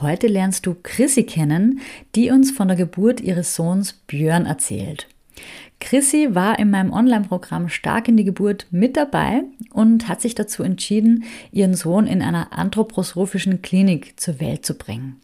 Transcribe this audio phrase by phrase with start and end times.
[0.00, 1.80] Heute lernst du Chrissy kennen,
[2.14, 5.06] die uns von der Geburt ihres Sohns Björn erzählt.
[5.78, 9.42] Chrissy war in meinem Online-Programm Stark in die Geburt mit dabei
[9.72, 15.20] und hat sich dazu entschieden, ihren Sohn in einer anthroposophischen Klinik zur Welt zu bringen.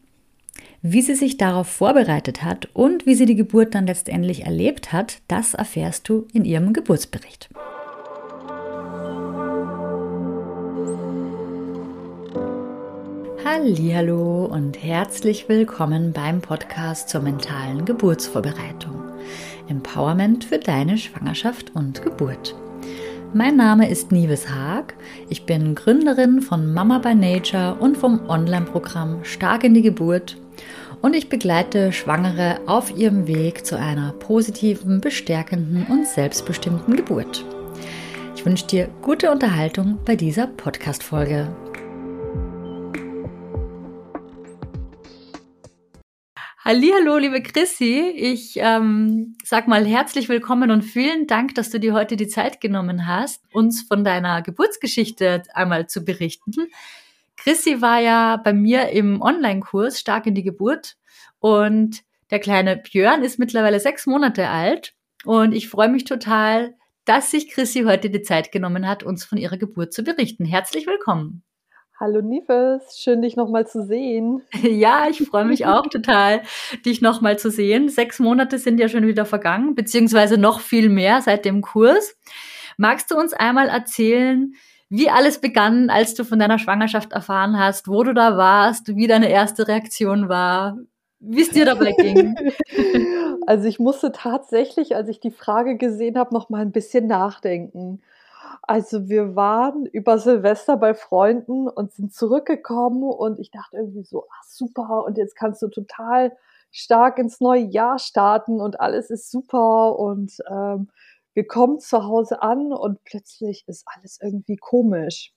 [0.83, 5.21] Wie sie sich darauf vorbereitet hat und wie sie die Geburt dann letztendlich erlebt hat,
[5.27, 7.49] das erfährst du in ihrem Geburtsbericht.
[13.49, 19.05] Hallo und herzlich willkommen beim Podcast zur mentalen Geburtsvorbereitung.
[19.69, 22.57] Empowerment für deine Schwangerschaft und Geburt.
[23.33, 24.95] Mein Name ist Nives Haag.
[25.29, 30.37] Ich bin Gründerin von Mama by Nature und vom Online-Programm Stark in die Geburt.
[31.01, 37.45] Und ich begleite Schwangere auf ihrem Weg zu einer positiven, bestärkenden und selbstbestimmten Geburt.
[38.35, 41.47] Ich wünsche dir gute Unterhaltung bei dieser Podcast-Folge.
[46.69, 48.13] Hallo, liebe Chrissy.
[48.17, 52.61] Ich ähm, sag mal herzlich willkommen und vielen Dank, dass du dir heute die Zeit
[52.61, 56.67] genommen hast, uns von deiner Geburtsgeschichte einmal zu berichten.
[57.37, 60.97] Chrissy war ja bei mir im Online-Kurs Stark in die Geburt
[61.39, 64.93] und der kleine Björn ist mittlerweile sechs Monate alt
[65.25, 69.39] und ich freue mich total, dass sich Chrissy heute die Zeit genommen hat, uns von
[69.39, 70.45] ihrer Geburt zu berichten.
[70.45, 71.45] Herzlich willkommen.
[71.99, 74.43] Hallo Nives, schön dich nochmal zu sehen.
[74.63, 76.43] Ja, ich freue mich auch total,
[76.85, 77.89] dich nochmal zu sehen.
[77.89, 82.15] Sechs Monate sind ja schon wieder vergangen, beziehungsweise noch viel mehr seit dem Kurs.
[82.77, 84.53] Magst du uns einmal erzählen,
[84.91, 89.07] wie alles begann, als du von deiner Schwangerschaft erfahren hast, wo du da warst, wie
[89.07, 90.77] deine erste Reaktion war,
[91.19, 92.35] wie es dir dabei ging?
[93.49, 98.03] Also ich musste tatsächlich, als ich die Frage gesehen habe, noch mal ein bisschen nachdenken.
[98.63, 104.27] Also wir waren über Silvester bei Freunden und sind zurückgekommen und ich dachte irgendwie so,
[104.31, 106.37] ach super, und jetzt kannst du total
[106.71, 110.91] stark ins neue Jahr starten und alles ist super und ähm,
[111.35, 115.35] wir kommen zu Hause an und plötzlich ist alles irgendwie komisch.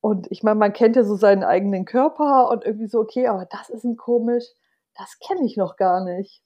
[0.00, 3.46] Und ich meine, man kennt ja so seinen eigenen Körper und irgendwie so, okay, aber
[3.46, 4.44] das ist ein komisch,
[4.96, 6.42] das kenne ich noch gar nicht.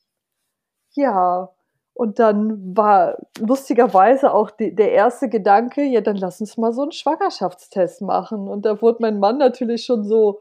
[0.92, 1.50] Ja,
[1.94, 6.82] und dann war lustigerweise auch die, der erste Gedanke, ja, dann lass uns mal so
[6.82, 8.48] einen Schwangerschaftstest machen.
[8.48, 10.40] Und da wurde mein Mann natürlich schon so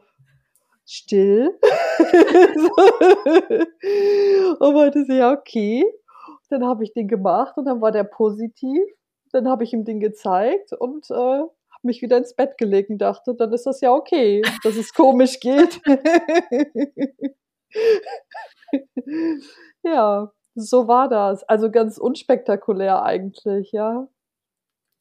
[0.86, 1.58] still.
[4.60, 5.84] und meinte sie, ja, okay.
[6.48, 8.82] Dann habe ich den gemacht und dann war der positiv.
[9.32, 11.50] Dann habe ich ihm den gezeigt und äh, habe
[11.82, 15.40] mich wieder ins Bett gelegt und dachte, dann ist das ja okay, dass es komisch
[15.40, 15.80] geht.
[19.82, 20.32] ja.
[20.54, 21.44] So war das.
[21.44, 24.08] Also ganz unspektakulär eigentlich, ja.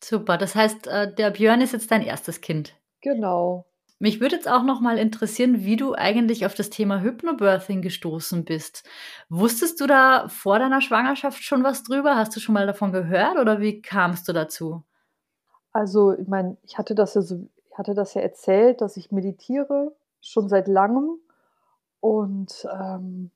[0.03, 0.38] Super.
[0.38, 2.75] Das heißt, äh, der Björn ist jetzt dein erstes Kind.
[3.01, 3.66] Genau.
[4.00, 8.45] Mich würde jetzt auch noch mal interessieren, wie du eigentlich auf das Thema Hypnobirthing gestoßen
[8.45, 8.84] bist.
[9.29, 12.16] Wusstest du da vor deiner Schwangerschaft schon was drüber?
[12.16, 14.81] Hast du schon mal davon gehört oder wie kamst du dazu?
[15.72, 19.11] Also, ich meine, ich hatte das ja so, ich hatte das ja erzählt, dass ich
[19.11, 21.19] meditiere schon seit langem
[22.00, 23.29] und ähm,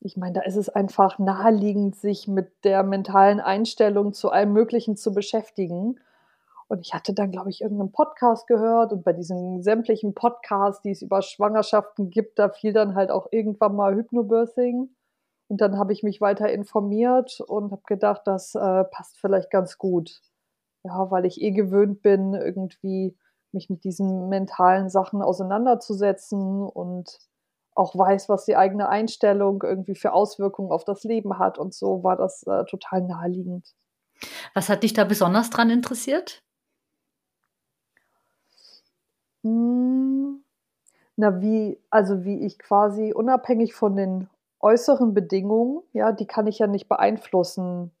[0.00, 4.96] ich meine, da ist es einfach naheliegend, sich mit der mentalen Einstellung zu allem Möglichen
[4.96, 5.98] zu beschäftigen.
[6.68, 10.90] Und ich hatte dann, glaube ich, irgendeinen Podcast gehört und bei diesen sämtlichen Podcasts, die
[10.90, 14.90] es über Schwangerschaften gibt, da fiel dann halt auch irgendwann mal Hypnobirthing.
[15.48, 19.78] Und dann habe ich mich weiter informiert und habe gedacht, das äh, passt vielleicht ganz
[19.78, 20.20] gut.
[20.84, 23.16] Ja, weil ich eh gewöhnt bin, irgendwie
[23.52, 27.18] mich mit diesen mentalen Sachen auseinanderzusetzen und
[27.78, 31.58] auch weiß, was die eigene Einstellung irgendwie für Auswirkungen auf das Leben hat.
[31.58, 33.74] Und so war das äh, total naheliegend.
[34.52, 36.42] Was hat dich da besonders dran interessiert?
[39.44, 40.42] Hm,
[41.16, 44.28] na, wie, also wie ich quasi unabhängig von den
[44.60, 47.92] äußeren Bedingungen, ja, die kann ich ja nicht beeinflussen,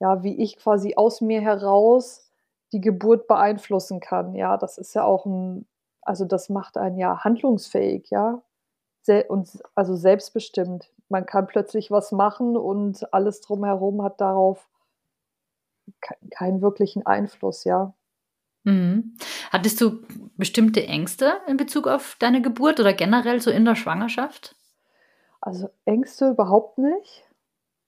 [0.00, 2.30] ja, wie ich quasi aus mir heraus
[2.72, 5.66] die Geburt beeinflussen kann, ja, das ist ja auch ein,
[6.00, 8.42] also das macht einen ja handlungsfähig, ja,
[9.28, 10.90] und also selbstbestimmt.
[11.08, 14.68] Man kann plötzlich was machen und alles drumherum hat darauf
[16.30, 17.94] keinen wirklichen Einfluss, ja.
[18.64, 19.16] Mhm.
[19.50, 20.02] Hattest du
[20.36, 24.54] bestimmte Ängste in Bezug auf deine Geburt oder generell so in der Schwangerschaft?
[25.40, 27.24] Also Ängste überhaupt nicht,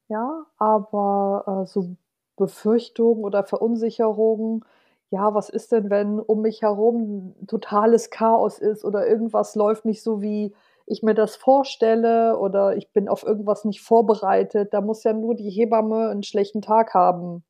[0.09, 1.97] ja, aber äh, so
[2.37, 4.65] Befürchtungen oder Verunsicherungen,
[5.11, 10.03] ja, was ist denn, wenn um mich herum totales Chaos ist oder irgendwas läuft nicht
[10.03, 10.55] so, wie
[10.91, 14.75] ich mir das vorstelle oder ich bin auf irgendwas nicht vorbereitet.
[14.75, 17.45] Da muss ja nur die Hebamme einen schlechten Tag haben.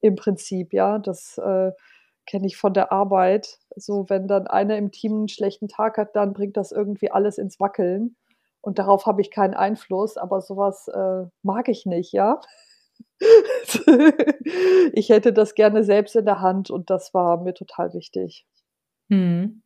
[0.00, 0.98] Im Prinzip, ja.
[0.98, 1.72] Das äh,
[2.26, 3.58] kenne ich von der Arbeit.
[3.76, 7.38] so wenn dann einer im Team einen schlechten Tag hat, dann bringt das irgendwie alles
[7.38, 8.16] ins Wackeln.
[8.60, 12.40] Und darauf habe ich keinen Einfluss, aber sowas äh, mag ich nicht, ja.
[14.92, 18.46] ich hätte das gerne selbst in der Hand und das war mir total wichtig.
[19.10, 19.62] Hm.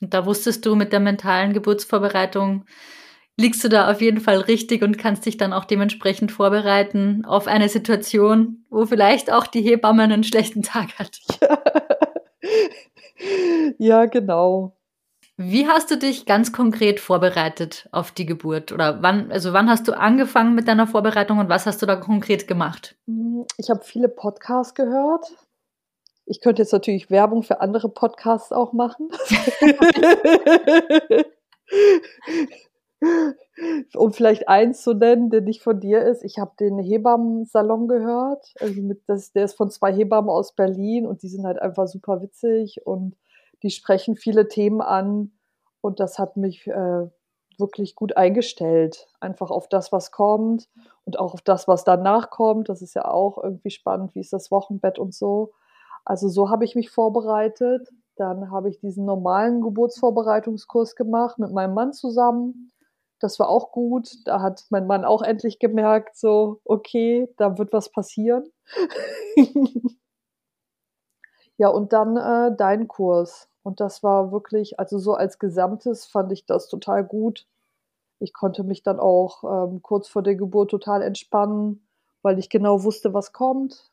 [0.00, 2.64] Und da wusstest du mit der mentalen Geburtsvorbereitung,
[3.36, 7.46] liegst du da auf jeden Fall richtig und kannst dich dann auch dementsprechend vorbereiten auf
[7.46, 11.18] eine Situation, wo vielleicht auch die Hebamme einen schlechten Tag hat.
[13.78, 14.76] ja, genau.
[15.38, 18.70] Wie hast du dich ganz konkret vorbereitet auf die Geburt?
[18.70, 21.96] Oder wann, also wann hast du angefangen mit deiner Vorbereitung und was hast du da
[21.96, 22.96] konkret gemacht?
[23.56, 25.26] Ich habe viele Podcasts gehört.
[26.32, 29.10] Ich könnte jetzt natürlich Werbung für andere Podcasts auch machen.
[33.94, 36.24] um vielleicht eins zu nennen, der nicht von dir ist.
[36.24, 38.54] Ich habe den Hebammen-Salon gehört.
[38.60, 41.86] Also mit, das, der ist von zwei Hebammen aus Berlin und die sind halt einfach
[41.86, 43.14] super witzig und
[43.62, 45.32] die sprechen viele Themen an.
[45.82, 47.08] Und das hat mich äh,
[47.58, 49.06] wirklich gut eingestellt.
[49.20, 50.70] Einfach auf das, was kommt
[51.04, 52.70] und auch auf das, was danach kommt.
[52.70, 54.14] Das ist ja auch irgendwie spannend.
[54.14, 55.52] Wie ist das Wochenbett und so.
[56.04, 57.88] Also so habe ich mich vorbereitet.
[58.16, 62.72] Dann habe ich diesen normalen Geburtsvorbereitungskurs gemacht mit meinem Mann zusammen.
[63.20, 64.10] Das war auch gut.
[64.26, 68.50] Da hat mein Mann auch endlich gemerkt, so, okay, da wird was passieren.
[71.56, 73.48] ja, und dann äh, dein Kurs.
[73.62, 77.46] Und das war wirklich, also so als Gesamtes fand ich das total gut.
[78.18, 81.86] Ich konnte mich dann auch ähm, kurz vor der Geburt total entspannen,
[82.22, 83.91] weil ich genau wusste, was kommt,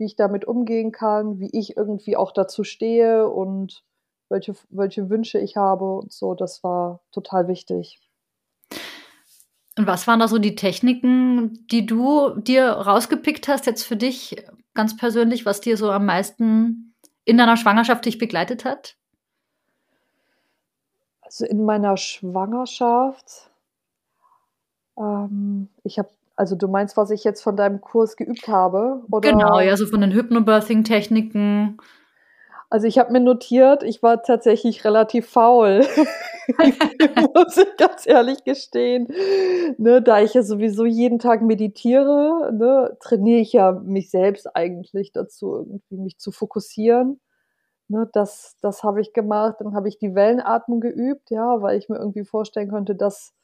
[0.00, 3.84] wie ich damit umgehen kann, wie ich irgendwie auch dazu stehe und
[4.30, 6.34] welche, welche Wünsche ich habe und so.
[6.34, 8.00] Das war total wichtig.
[9.76, 14.42] Und was waren da so die Techniken, die du dir rausgepickt hast, jetzt für dich
[14.74, 16.94] ganz persönlich, was dir so am meisten
[17.24, 18.96] in deiner Schwangerschaft dich begleitet hat?
[21.20, 23.50] Also in meiner Schwangerschaft,
[24.96, 29.02] ähm, ich habe, also du meinst, was ich jetzt von deinem Kurs geübt habe?
[29.10, 29.30] Oder?
[29.30, 31.76] Genau, ja, so von den Hypnobirthing-Techniken.
[32.70, 35.80] Also ich habe mir notiert, ich war tatsächlich relativ faul.
[37.34, 39.08] muss ich ganz ehrlich gestehen.
[39.76, 45.12] Ne, da ich ja sowieso jeden Tag meditiere, ne, trainiere ich ja mich selbst eigentlich
[45.12, 47.20] dazu, irgendwie mich zu fokussieren.
[47.88, 49.56] Ne, das das habe ich gemacht.
[49.58, 53.34] Dann habe ich die Wellenatmung geübt, ja, weil ich mir irgendwie vorstellen konnte, dass,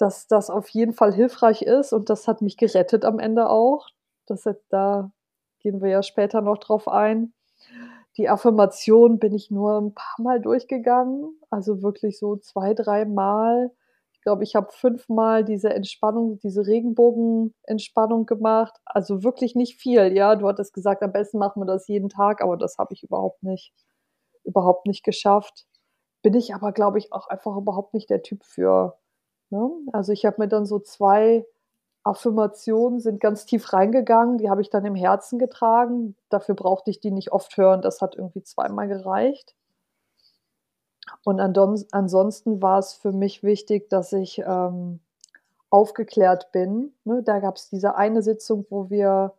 [0.00, 1.92] dass das auf jeden Fall hilfreich ist.
[1.92, 3.88] Und das hat mich gerettet am Ende auch.
[4.26, 5.12] Das, da
[5.60, 7.34] gehen wir ja später noch drauf ein.
[8.16, 13.70] Die Affirmation bin ich nur ein paar Mal durchgegangen, also wirklich so zwei, drei Mal.
[14.12, 18.78] Ich glaube, ich habe fünfmal diese Entspannung, diese Regenbogenentspannung gemacht.
[18.84, 20.36] Also wirklich nicht viel, ja.
[20.36, 23.42] Du hattest gesagt, am besten machen wir das jeden Tag, aber das habe ich überhaupt
[23.42, 23.72] nicht,
[24.44, 25.66] überhaupt nicht geschafft.
[26.22, 28.98] Bin ich aber, glaube ich, auch einfach überhaupt nicht der Typ für.
[29.50, 29.70] Ne?
[29.92, 31.44] Also ich habe mir dann so zwei
[32.02, 34.38] Affirmationen sind ganz tief reingegangen.
[34.38, 36.16] Die habe ich dann im Herzen getragen.
[36.30, 37.82] Dafür brauchte ich die nicht oft hören.
[37.82, 39.54] Das hat irgendwie zweimal gereicht.
[41.24, 45.00] Und ansonsten war es für mich wichtig, dass ich ähm,
[45.68, 46.92] aufgeklärt bin.
[47.04, 49.34] Ne, da gab es diese eine Sitzung, wo wir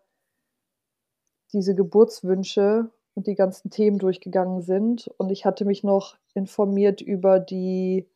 [1.54, 5.10] diese Geburtswünsche und die ganzen Themen durchgegangen sind.
[5.18, 8.08] Und ich hatte mich noch informiert über die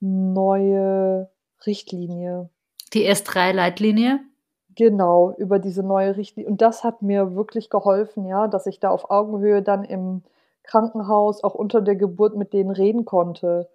[0.00, 1.30] neue
[1.66, 2.48] Richtlinie.
[2.92, 4.20] Die S3-Leitlinie?
[4.76, 6.50] Genau, über diese neue Richtlinie.
[6.50, 10.22] Und das hat mir wirklich geholfen, ja, dass ich da auf Augenhöhe dann im
[10.62, 13.68] Krankenhaus auch unter der Geburt mit denen reden konnte.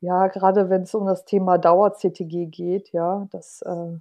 [0.00, 3.98] Ja, gerade wenn es um das Thema Dauer-CTG geht, ja, das, äh,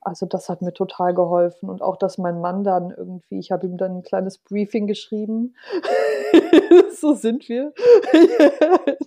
[0.00, 1.68] also das hat mir total geholfen.
[1.68, 5.56] Und auch, dass mein Mann dann irgendwie, ich habe ihm dann ein kleines Briefing geschrieben.
[6.96, 7.72] so sind wir.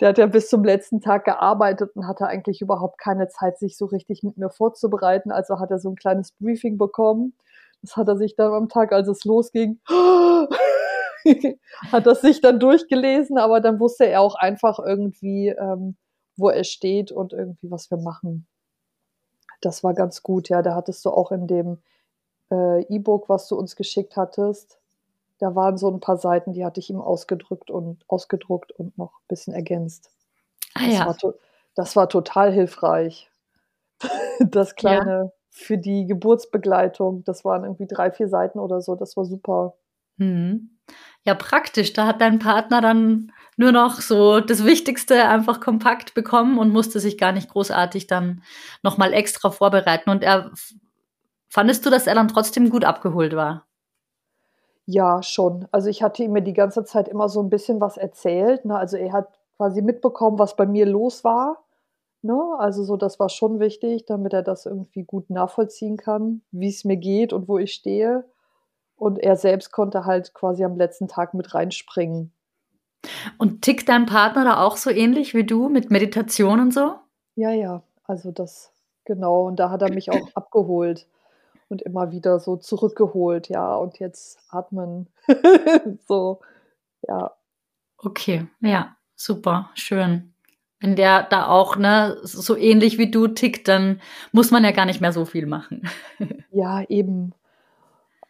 [0.00, 3.76] Der hat ja bis zum letzten Tag gearbeitet und hatte eigentlich überhaupt keine Zeit, sich
[3.76, 5.30] so richtig mit mir vorzubereiten.
[5.30, 7.34] Also hat er so ein kleines Briefing bekommen.
[7.82, 9.78] Das hat er sich dann am Tag, als es losging,
[11.92, 15.96] hat das sich dann durchgelesen, aber dann wusste er auch einfach irgendwie, ähm,
[16.36, 18.46] wo er steht und irgendwie, was wir machen.
[19.60, 20.62] Das war ganz gut, ja.
[20.62, 21.82] Da hattest du auch in dem
[22.50, 24.78] äh, E-Book, was du uns geschickt hattest,
[25.38, 29.12] da waren so ein paar Seiten, die hatte ich ihm ausgedrückt und ausgedruckt und noch
[29.20, 30.10] ein bisschen ergänzt.
[30.74, 31.04] Ah, ja.
[31.04, 31.34] das, war
[31.74, 33.30] das war total hilfreich.
[34.40, 35.32] Das kleine ja.
[35.50, 39.74] für die Geburtsbegleitung, das waren irgendwie drei, vier Seiten oder so, das war super.
[40.16, 40.70] Mhm.
[41.24, 41.92] Ja, praktisch.
[41.92, 47.00] Da hat dein Partner dann nur noch so das Wichtigste einfach kompakt bekommen und musste
[47.00, 48.42] sich gar nicht großartig dann
[48.82, 50.10] nochmal extra vorbereiten.
[50.10, 50.50] Und er,
[51.48, 53.66] fandest du, dass er dann trotzdem gut abgeholt war?
[54.88, 55.66] Ja, schon.
[55.72, 58.76] Also, ich hatte ihm ja die ganze Zeit immer so 'n bisschen was erzählt, ne?
[58.76, 61.64] Also, er hat quasi mitbekommen, was bei mir los war,
[62.22, 62.38] ne?
[62.58, 66.96] Also, so das war schon wichtig, damit er das irgendwie gut nachvollziehen kann, wie's mir
[66.98, 68.24] geht und wo ich stehe.
[68.96, 72.32] Und er selbst konnte halt quasi am letzten Tag mit reinspringen.
[73.40, 76.94] Und tickt dein Partner da auch so ähnlich wie du mit Meditation und so?
[77.38, 78.72] Ja, ja, also das
[79.04, 81.08] genau, und da hat er mich auch abgeholt
[81.74, 85.08] und immer wieder so zurückgeholt, ja, und jetzt atmen.
[86.06, 86.40] So,
[87.02, 87.32] ja.
[87.98, 90.34] Okay, ja, super, schön.
[90.80, 94.00] Wenn der da auch, ne, so ähnlich wie du tickt, dann
[94.32, 95.88] muss man ja gar nicht mehr so viel machen.
[96.56, 97.34] Ja, eben.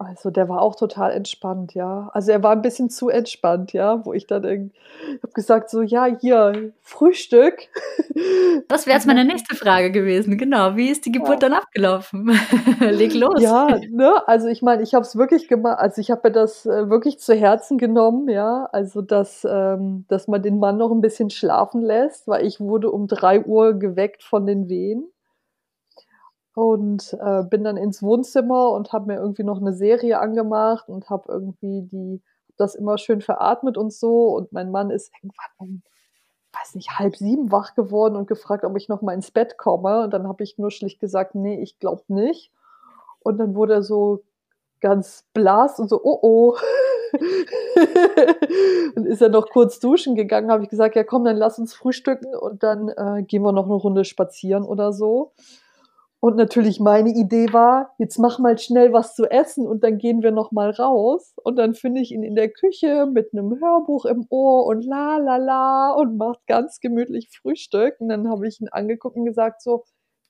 [0.00, 2.10] Also, der war auch total entspannt, ja.
[2.12, 4.72] Also, er war 'n bisschen zu entspannt, ja, wo ich dann irgend
[5.22, 7.68] habe gesagt so: „Ja, hier Frühstück.“
[8.68, 10.76] Das wäre jetzt meine nächste Frage gewesen, genau.
[10.76, 11.42] Wie ist die Geburt Ja.
[11.42, 12.30] dann abgelaufen?
[12.90, 13.42] Leg los.
[13.42, 14.26] Ja, ne?
[14.28, 17.18] Also, ich meine, ich habe es wirklich gema also, ich habe mir das, äh, wirklich
[17.18, 21.82] zu Herzen genommen, ja, also, dass ähm, dass man den Mann noch 'n bisschen schlafen
[21.82, 25.06] lässt, weil ich wurde um 3:00 geweckt von den Wehen.
[26.56, 31.10] Und, äh, bin dann ins Wohnzimmer und habe mir irgendwie noch 'ne Serie angemacht und
[31.10, 32.22] habe irgendwie die
[32.56, 34.28] das immer schön veratmet und so.
[34.36, 35.82] Und mein Mann ist irgendwann um,
[36.52, 40.04] weiß nicht, 6:30 wach geworden und gefragt, ob ich noch mal ins Bett komme.
[40.04, 42.52] Und dann habe ich nur schlicht gesagt: „Ne, ich glaube nicht.“
[43.20, 44.22] Und dann wurde er so
[44.80, 46.56] ganz blass und so: „Oh, oh.“
[48.96, 51.74] Dann ist er noch kurz duschen gegangen, habe ich gesagt: „Ja, komm, dann lass uns
[51.74, 55.32] frühstücken und dann, äh, gehen wir noch 'ne Runde spazieren oder so.“
[56.24, 60.22] Und natürlich meine Idee war: „Jetzt mach mal schnell was zu essen und dann gehen
[60.22, 64.06] wir noch mal raus.“ Und dann finde ich ihn in der Küche mit 'nem Hörbuch
[64.06, 67.96] im Ohr und la la la und macht ganz gemütlich Frühstück.
[68.00, 69.84] Und dann habe ich ihn angeguckt und gesagt so: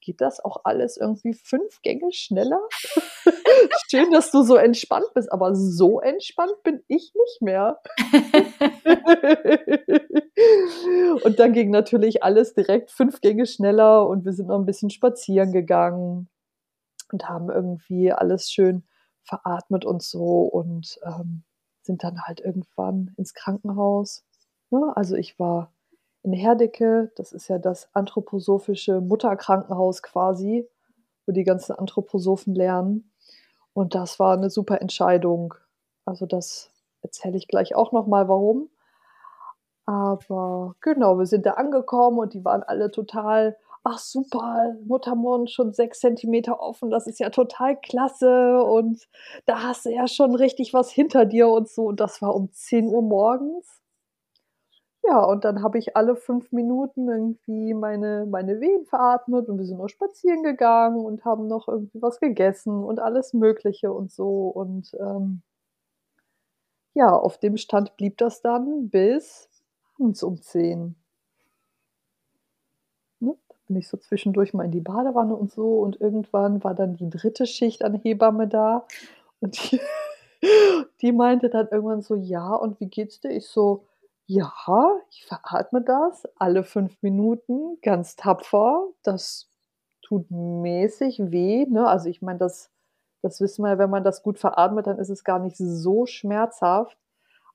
[0.05, 2.61] „Geht das auch alles irgendwie 5 Gänge schneller?
[3.91, 7.81] Schön, dass du so entspannt bist, aber so entspannt bin ich nicht mehr.“
[11.25, 14.91] Und dann ging natürlich alles direkt 5 Gänge schneller und wir sind noch 'n bisschen
[14.91, 16.31] spazieren gegangen
[17.13, 18.85] und haben irgendwie alles schön
[19.25, 21.45] veratmet und so und, ähm,
[21.83, 24.25] sind dann halt irgendwann ins Krankenhaus,
[24.71, 24.93] ne?
[24.97, 25.74] Also, ich war
[26.25, 30.69] in Herdecke, das ist ja das anthroposophische Mutterkrankenhaus quasi,
[31.27, 33.13] wo die ganzen Anthroposophen lernen.
[33.75, 35.55] Und das war 'ne super Entscheidung.
[36.07, 36.71] Also, das
[37.03, 38.71] erzähle ich gleich auch noch mal, warum.
[39.89, 45.73] Aber genau, wir sind da angekommen und die waren alle total: „Ach super, Muttermund schon
[45.75, 49.03] 6 Zentimeter offen, das ist ja total klasse und
[49.47, 51.85] da hast du ja schon richtig was hinter dir“ und so.
[51.85, 53.81] Und das war um 10:00 morgens.
[55.07, 59.67] Ja, und dann habe ich alle 5 Minuten irgendwie meine meine Wehen veratmet und wir
[59.67, 64.49] sind noch spazieren gegangen und haben noch irgendwie was gegessen und alles Mögliche und so.
[64.49, 65.43] Und, ähm
[66.97, 69.49] ja, auf dem Stand blieb das dann bis
[69.99, 70.95] abends um 10.
[73.23, 73.37] Ne?
[73.49, 76.97] Da bin ich so zwischendurch mal in die Badewanne und so und irgendwann war dann
[76.97, 77.47] die 3.
[77.47, 78.87] Schicht an Hebamme da
[79.41, 79.81] und die
[81.03, 83.85] die meinte dann irgendwann so: „Ja, und wie geht's dir?“ Ich so:
[84.29, 84.51] „Ja,
[85.11, 88.89] ich veratme das alle 5 Minuten ganz tapfer.
[89.03, 89.51] Das
[90.01, 91.87] tut mäßig weh“, ne?
[91.87, 92.71] Also, ich meine, das
[93.23, 96.05] das wissen wir ja, wenn man das gut veratmet, dann ist es gar nicht so
[96.07, 96.99] schmerzhaft,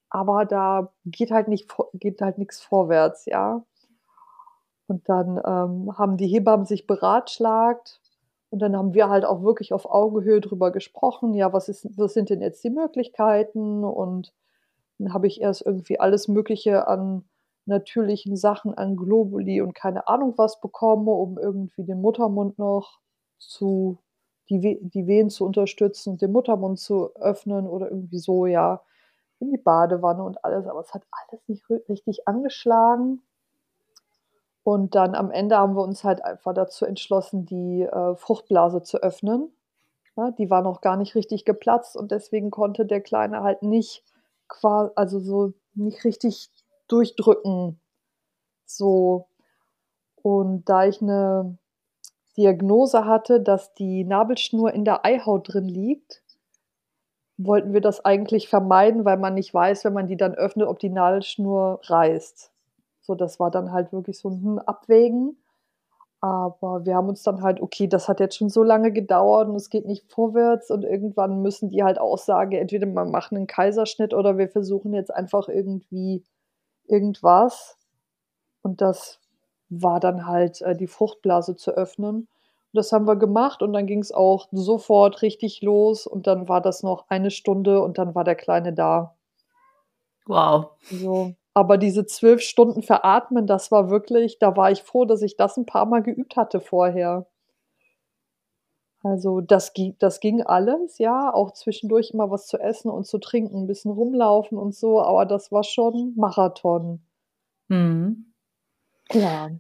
[0.09, 3.63] aber da geht halt nicht geht halt nix vorwärts, ja?
[4.89, 8.01] Und dann, ähm, haben die Hebammen sich beratschlagt
[8.49, 12.13] und dann haben wir halt auch wirklich auf Augenhöhe drüber gesprochen: „Ja, was ist was
[12.15, 14.33] sind denn jetzt die Möglichkeiten?“ Und
[15.13, 17.25] habe ich erst irgendwie alles Mögliche an
[17.65, 23.00] natürlichen Sachen, an Globuli und keine Ahnung was bekommen, um irgendwie den Muttermund noch
[23.38, 24.00] zu
[24.50, 28.82] die die Wehen zu unterstützen, den Muttermund zu öffnen oder irgendwie so, ja,
[29.39, 33.22] in die Badewanne und alles, aber es hat alles nicht ri richtig angeschlagen.
[34.63, 38.98] Und dann am Ende haben wir uns halt einfach dazu entschlossen, die, äh, Fruchtblase zu
[39.01, 39.51] öffnen,
[40.18, 40.34] ne?
[40.38, 44.03] Die war noch gar nicht richtig geplatzt und deswegen konnte der Kleine halt nicht
[44.50, 46.50] qua also, so nicht richtig
[46.89, 47.79] durchdrücken,
[48.65, 49.27] so.
[50.24, 51.58] Und da ich 'ne
[52.38, 56.24] Diagnose hatte, dass die Nabelschnur in der Eihaut drin liegt,
[57.38, 60.79] wollten wir das eigentlich vermeiden, weil man nicht weiß, wenn man die dann öffnet, ob
[60.79, 62.51] die Nabelschnur reißt.
[63.01, 65.38] So, das war dann halt wirklich so 'n, hm, Abwägen.
[66.23, 69.55] Aber wir haben uns dann halt okay, das hat jetzt schon so lange gedauert und
[69.55, 73.47] es geht nicht vorwärts und irgendwann müssen die halt auch sagen, entweder wir machen 'nen
[73.47, 76.23] Kaiserschnitt oder wir versuchen jetzt einfach irgendwie
[76.88, 77.77] irgendwas.
[78.63, 79.19] Und das
[79.69, 82.27] war dann halt, äh, die Fruchtblase zu öffnen.
[82.73, 86.83] Das haben wir gemacht und dann ging's auch sofort richtig los und dann war das
[86.83, 89.15] noch eine Stunde und dann war der Kleine da.
[90.27, 90.71] Wow.
[90.91, 91.35] So.
[91.59, 95.57] Aber diese 12 Stunden veratmen, das war wirklich da war ich froh, dass ich das
[95.57, 97.25] 'n paarmal geübt hatte vorher.
[99.03, 103.63] Also, das das ging alles, ja, auch zwischendurch immer was zu essen und zu trinken,
[103.63, 106.99] 'n bisschen rumlaufen und so, aber das war schon Marathon.
[107.69, 108.25] Mhm.
[109.13, 109.51] Ja.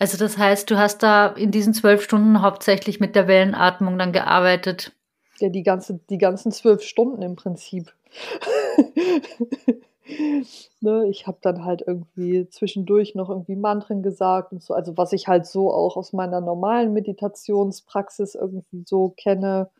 [0.00, 4.12] Also, das heißt, du hast da in diesen 12 Stunden hauptsächlich mit der Wellenatmung dann
[4.12, 4.92] gearbeitet?
[5.40, 7.92] Ja, die ganze die ganzen 12 Stunden im Prinzip.
[10.80, 15.12] Ne, ich habe dann halt irgendwie zwischendurch noch irgendwie Mantren gesagt und so, also, was
[15.12, 19.70] ich halt so auch aus meiner normalen Meditationspraxis irgendwie so kenne.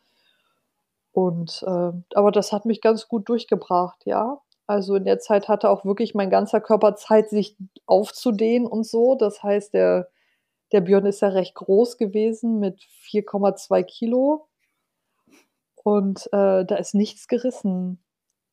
[1.14, 4.40] Und, ähm aber das hat mich ganz gut durchgebracht, ja.
[4.66, 7.56] Also, in der Zeit hatte auch wirklich mein ganzer Körper Zeit, sich
[7.86, 9.14] aufzudehnen und so.
[9.14, 10.08] Das heißt, der
[10.72, 14.46] der Björn ist ja recht groß gewesen mit 4,2 Kilo.
[15.84, 18.00] Und, äh, da ist nichts gerissen.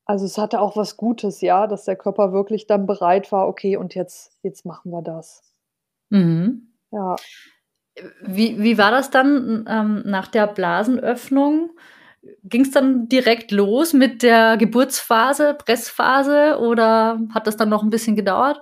[0.07, 3.77] Also, es hatte auch was Gutes, ja, dass der Körper wirklich dann bereit war: „Okay,
[3.77, 5.43] und jetzt jetzt machen wir das.“
[6.11, 6.67] Mhm.
[6.91, 7.15] Ja.
[8.23, 11.71] Wie wie war das dann, ähm, nach der Blasenöffnung?
[12.43, 18.15] Ging's dann direkt los mit der Geburtsphase, Pressphase oder hat das dann noch 'n bisschen
[18.17, 18.61] gedauert?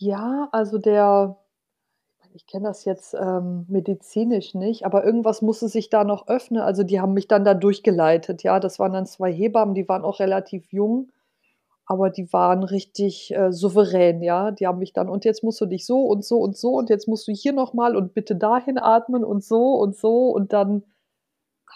[0.00, 1.36] Ja, also, der
[2.36, 6.62] ich kenne das jetzt, ähm, medizinisch nicht, aber irgendwas musste sich da noch öffnen.
[6.62, 8.60] Also, die haben mich dann da durchgeleitet, ja.
[8.60, 11.10] Das waren dann 2 Hebammen, die waren auch relativ jung,
[11.86, 14.50] aber die waren richtig, äh, souverän, ja.
[14.52, 16.90] Die haben mich dann: „Und jetzt musst du dich so und so und so und
[16.90, 20.52] jetzt musst du hier noch mal und bitte dahin atmen und so und so.“ Und
[20.54, 20.84] dann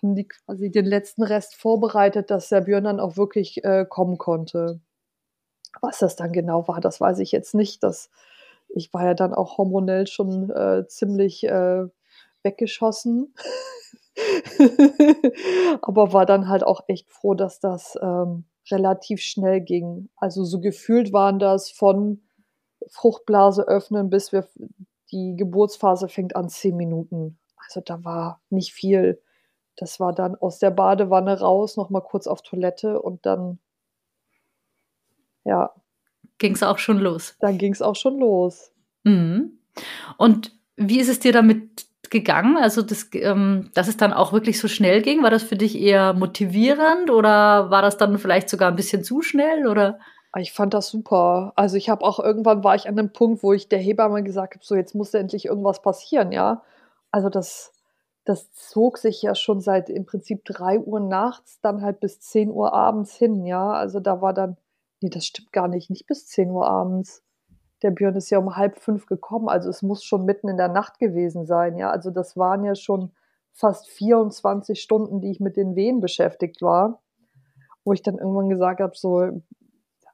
[0.03, 4.19] haben die quasi den letzten Rest vorbereitet, dass der Björn dann auch wirklich, äh, kommen
[4.19, 4.81] konnte.
[5.83, 7.83] Was das dann genau war, das weiß ich jetzt nicht.
[7.83, 8.11] Das
[8.75, 11.87] ich war ja dann auch hormonell schon, äh, ziemlich, äh,
[12.43, 13.35] weggeschossen.
[15.83, 20.09] Aber war dann halt auch echt froh, dass das, ähm, relativ schnell ging.
[20.17, 22.23] Also, so gefühlt waren das von
[22.89, 24.47] Fruchtblase öffnen, bis wir
[25.13, 27.39] die Geburtsphase fängt an 10 Minuten.
[27.57, 29.21] Also, da war nicht viel.
[29.77, 33.59] Das war dann aus der Badewanne raus, noch mal kurz auf Toilette und dann
[35.45, 35.71] ja.
[36.41, 37.37] Ging's auch schon los?
[37.41, 38.71] Dann ging's auch schon los.
[39.05, 39.59] Mhm.
[40.19, 42.57] Und wie ist es dir damit gegangen?
[42.59, 45.23] Also, das ähm, dass es dann auch wirklich so schnell ging?
[45.23, 49.23] War das für dich eher motivierend oder war das dann vielleicht sogar 'n bisschen zu
[49.23, 50.01] schnell, oder?
[50.35, 51.53] Ah, ich fand das super.
[51.57, 54.55] Also, ich habe auch irgendwann war ich an 'nem Punkt, wo ich der Hebamme gesagt
[54.55, 56.63] habe: „So, jetzt muss endlich irgendwas passieren“, ja?
[57.11, 57.73] Also, das
[58.25, 63.15] das zog sich ja schon seit im Prinzip 3:00 nachts dann halt bis 10:00 abends
[63.17, 63.73] hin, ja?
[63.73, 64.57] Also, da war dann
[65.03, 67.23] ne, das stimmt gar nicht, nicht bis 10:00 abends.
[67.83, 70.99] Der Björn ist ja um 4:30 gekommen, also, es muss schon mitten in der Nacht
[71.01, 71.91] gewesen sein, ja?
[71.91, 73.13] Also, das waren ja schon
[73.53, 77.01] fast 24 Stunden, die ich mit den Wehen beschäftigt war,
[77.85, 79.43] wo ich dann irgendwann gesagt habe, so: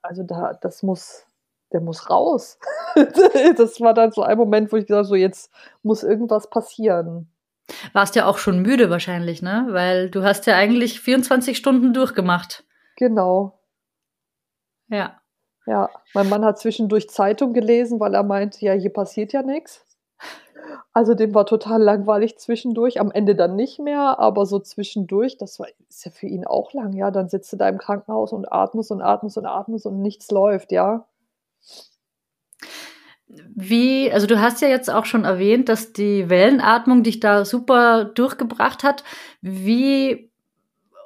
[0.03, 1.27] „Also, da das muss
[1.72, 2.59] der muss raus.“
[3.59, 5.51] Das war dann so ein Moment, wo ich gesagt habe: „So, jetzt
[5.85, 7.31] muss irgendwas passieren.“
[7.94, 9.66] Warst ja auch schon müde wahrscheinlich, ne?
[9.70, 12.64] Weil du hast ja eigentlich 24 Stunden durchgemacht.
[12.99, 13.56] Genau.
[14.90, 15.20] Ja.
[15.66, 19.85] Ja, mein Mann hat zwischendurch Zeitung gelesen, weil er meinte: „Ja, hier passiert ja nix.“
[20.94, 25.61] Also, dem war total langweilig zwischendurch, am Ende dann nicht mehr, aber so zwischendurch, das
[25.61, 27.11] war ist ja für ihn auch lang, ja?
[27.11, 30.72] Dann sitzt du da im Krankenhaus und atmest und atmest und atmest und nichts läuft,
[30.72, 31.07] ja?
[33.29, 38.05] Wie also, du hast ja jetzt auch schon erwähnt, dass die Wellenatmung dich da super
[38.05, 39.03] durchgebracht hat.
[39.40, 40.31] Wie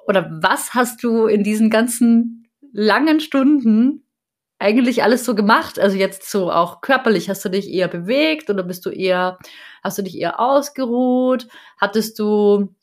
[0.06, 2.39] oder was hast du in diesen ganzen
[2.72, 4.04] langen Stunden
[4.60, 5.78] eigentlich alles so gemacht?
[5.80, 9.38] Also, jetzt so auch körperlich, hast du dich eher bewegt oder bist du eher
[9.84, 11.46] hast du dich eher ausgeruht?
[11.78, 12.74] Hattest du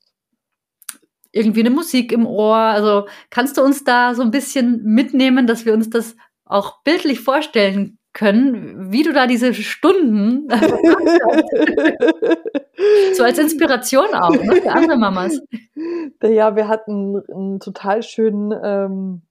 [1.33, 2.55] irgendwie 'ne Musik im Ohr?
[2.55, 7.19] Also, kannst du uns da so 'n bisschen mitnehmen, dass wir uns das auch bildlich
[7.19, 10.47] vorstellen können, wie du da diese Stunden
[13.15, 15.39] So als Inspiration auch, ne, für andere Mamas.
[16.23, 19.21] Ja, wir hatten 'n total schönen, ähm,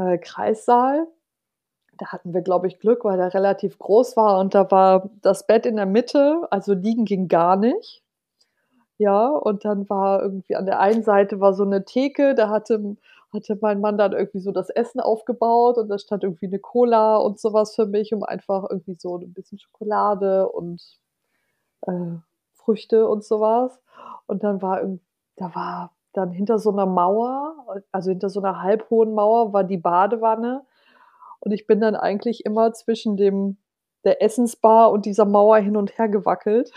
[0.00, 1.06] äh, Kreissaal.
[1.98, 5.46] Da hatten wir, glaube ich, Glück, weil der relativ groß war und da war das
[5.46, 8.02] Bett in der Mitte, also, liegen ging gar nicht.
[8.98, 12.96] Ja, und dann war irgendwie an der einen Seite war so 'ne Theke, da hatte
[13.32, 17.16] hatte mein Mann dann irgendwie so das Essen aufgebaut und da stand irgendwie 'ne Cola
[17.16, 20.82] und so was für mich, um einfach irgendwie so 'n bisschen Schokolade und,
[21.82, 21.92] äh,
[22.54, 23.80] Früchte und so was.
[24.26, 25.02] Und dann war irgend
[25.36, 27.54] da war dann hinter so 'ner Mauer
[27.92, 30.62] also, hinter so 'ner halbhohen Mauer war die Badewanne
[31.40, 33.58] und ich bin dann eigentlich immer zwischen dem
[34.04, 36.72] der Essensbar und dieser Mauer hin und her gewackelt.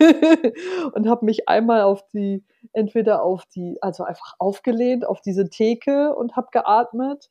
[0.94, 2.44] und habe mich einmal auf die,
[2.74, 7.30] entweder auf die, also einfach aufgelehnt auf diese Theke und habe geatmet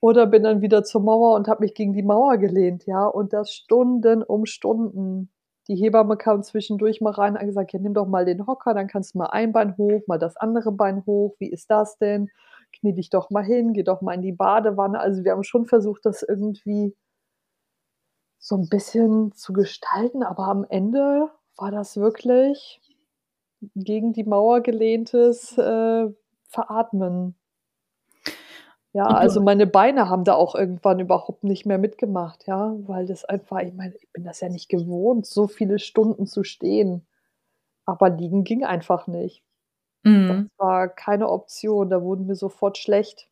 [0.00, 3.32] oder bin dann wieder zur Mauer und habe mich gegen die Mauer gelehnt, ja, und
[3.34, 5.30] das Stunden um Stunden.
[5.68, 8.88] Die Hebamme kam zwischendurch mal rein und gesagt, ja, nimm doch mal den Hocker, dann
[8.88, 12.30] kannst du mal ein Bein hoch, mal das andere Bein hoch, wie ist das denn?
[12.72, 14.98] Knie dich doch mal hin, geh doch mal in die Badewanne.
[14.98, 16.96] Also wir haben schon versucht, das irgendwie
[18.38, 22.80] so ein bisschen zu gestalten, aber am Ende war das wirklich
[23.76, 26.08] gegen die Mauer gelehntes äh,
[26.48, 27.36] Veratmen.
[28.94, 33.24] Ja, also meine Beine haben da auch irgendwann überhaupt nicht mehr mitgemacht, ja, weil das
[33.24, 37.06] einfach, ich meine, ich bin das ja nicht gewohnt, so viele Stunden zu stehen.
[37.86, 39.42] Aber liegen ging einfach nicht.
[40.02, 40.28] Mhm.
[40.28, 43.28] Das war keine Option, da wurden wir sofort schlecht.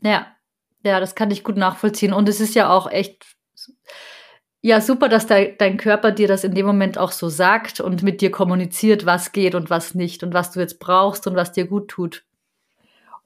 [0.00, 0.28] Ja,
[0.84, 2.12] ja, das kann ich gut nachvollziehen.
[2.12, 3.26] Und es ist ja auch echt,
[4.60, 8.04] ja, super, dass de dein Körper dir das in dem Moment auch so sagt und
[8.04, 11.50] mit dir kommuniziert, was geht und was nicht und was du jetzt brauchst und was
[11.50, 12.27] dir gut tut.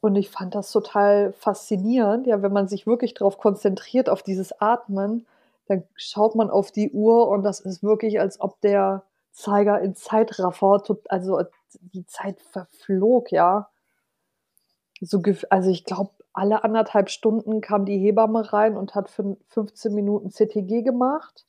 [0.03, 4.61] Und ich fand das total faszinierend, ja, wenn man sich wirklich darauf konzentriert, auf dieses
[4.61, 5.27] Atmen,
[5.69, 9.95] dann schaut man auf die Uhr und das ist wirklich, als ob der Zeiger in
[9.95, 11.43] Zeitraffer, also
[11.81, 13.71] die Zeit verflog, ja.
[15.01, 19.95] So, also ich glaube, alle anderthalb Stunden kam die Hebamme rein und hat für 15
[19.95, 21.47] Minuten CTG gemacht.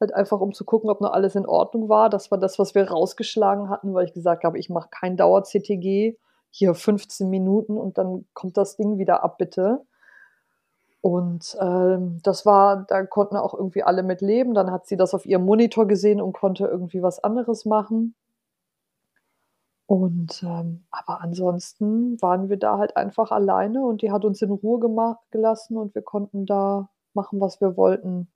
[0.00, 2.08] Halt einfach, um zu gucken, ob noch alles in Ordnung war.
[2.08, 6.16] Das war das, was wir rausgeschlagen hatten, weil ich gesagt habe, ich mache kein Dauer-CTG
[6.56, 9.82] hier 15 Minuten und dann kommt das Ding wieder ab, bitte.
[11.02, 14.54] Und ähm, das war, da konnten auch irgendwie alle mit leben.
[14.54, 18.14] Dann hat sie das auf ihrem Monitor gesehen und konnte irgendwie was anderes machen.
[19.84, 24.50] Und ähm, aber ansonsten waren wir da halt einfach alleine und die hat uns in
[24.50, 24.80] Ruhe
[25.30, 28.28] gelassen und wir konnten da machen, was wir wollten.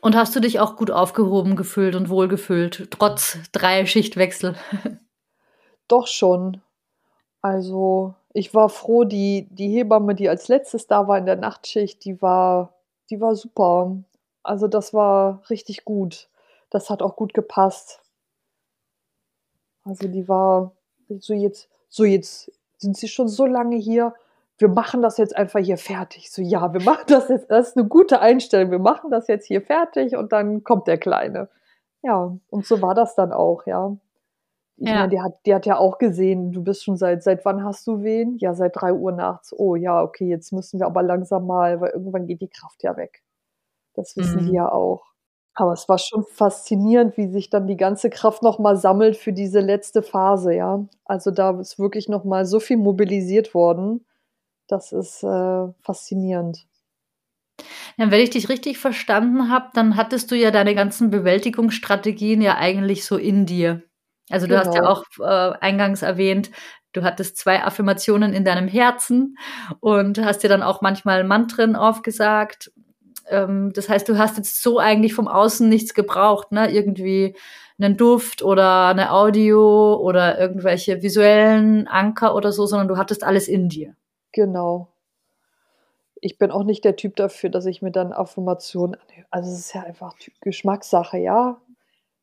[0.00, 4.54] Und hast du dich auch gut aufgehoben gefühlt und wohlgefühlt, trotz drei Schichtwechsel?
[5.90, 6.62] Doch schon.
[7.42, 12.04] Also, ich war froh, die die Hebamme, die als Letztes da war in der Nachtschicht,
[12.04, 12.74] die war
[13.10, 13.96] die war super.
[14.44, 16.28] Also, das war richtig gut.
[16.70, 18.02] Das hat auch gut gepasst.
[19.86, 20.72] Also, die war
[21.18, 24.14] so jetzt so jetzt sind Sie schon so lange hier,
[24.58, 26.30] wir machen das jetzt einfach hier fertig.
[26.30, 28.70] So, ja, wir machen das jetzt das ist 'ne gute Einstellung.
[28.70, 31.48] Wir machen das jetzt hier fertig und dann kommt der Kleine.
[32.02, 33.96] Ja, und so war das dann auch, ja.
[34.82, 34.94] Ich Ja.
[34.94, 37.86] meine, die hat die hat ja auch gesehen, du bist schon seit seit wann hast
[37.86, 38.36] du Wehen?
[38.38, 39.52] Ja, seit drei Uhr nachts.
[39.56, 42.96] Oh ja, okay, jetzt müssen wir aber langsam mal, weil irgendwann geht die Kraft ja
[42.96, 43.22] weg.
[43.94, 44.54] Das wissen die Mhm.
[44.54, 45.04] ja auch.
[45.54, 49.32] Aber es war schon faszinierend, wie sich dann die ganze Kraft noch mal sammelt für
[49.34, 50.84] diese letzte Phase, ja.
[51.06, 54.06] Also, da ist wirklich noch mal so viel mobilisiert worden.
[54.68, 56.66] Das ist, äh, faszinierend.
[57.98, 62.56] Ja, wenn ich dich richtig verstanden habe, dann hattest du ja deine ganzen Bewältigungsstrategien ja
[62.56, 63.82] eigentlich so in dir.
[64.30, 64.90] Also, du hast ja Genau.
[64.90, 65.24] auch, äh,
[65.60, 66.50] eingangs erwähnt,
[66.92, 69.36] du hattest 2 Affirmationen in deinem Herzen
[69.80, 72.72] und hast dir dann auch manchmal Mantren aufgesagt.
[73.30, 76.70] Ähm, das heißt, du hast jetzt so eigentlich vom Außen nichts gebraucht, ne?
[76.72, 77.36] Irgendwie
[77.78, 83.48] 'nen Duft oder 'ne Audio oder irgendwelche visuellen Anker oder so, sondern du hattest alles
[83.48, 83.94] in dir.
[84.34, 84.90] Genau.
[86.22, 89.26] Ich bin auch nicht der Typ dafür, dass ich mir dann Affirmationen anhöre.
[89.30, 91.60] Also, es ist ja einfach Geschmackssache, ja.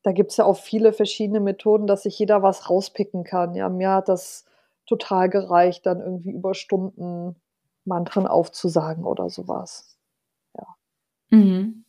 [0.05, 3.69] Da gibt's ja auch viele verschiedene Methoden, dass sich jeder was rauspicken kann, ja.
[3.69, 4.45] Mir hat das
[4.85, 7.35] total gereicht, dann irgendwie über Stunden
[7.85, 9.97] Mantren aufzusagen oder so was.
[10.57, 10.67] Ja.
[11.31, 11.85] Mhm.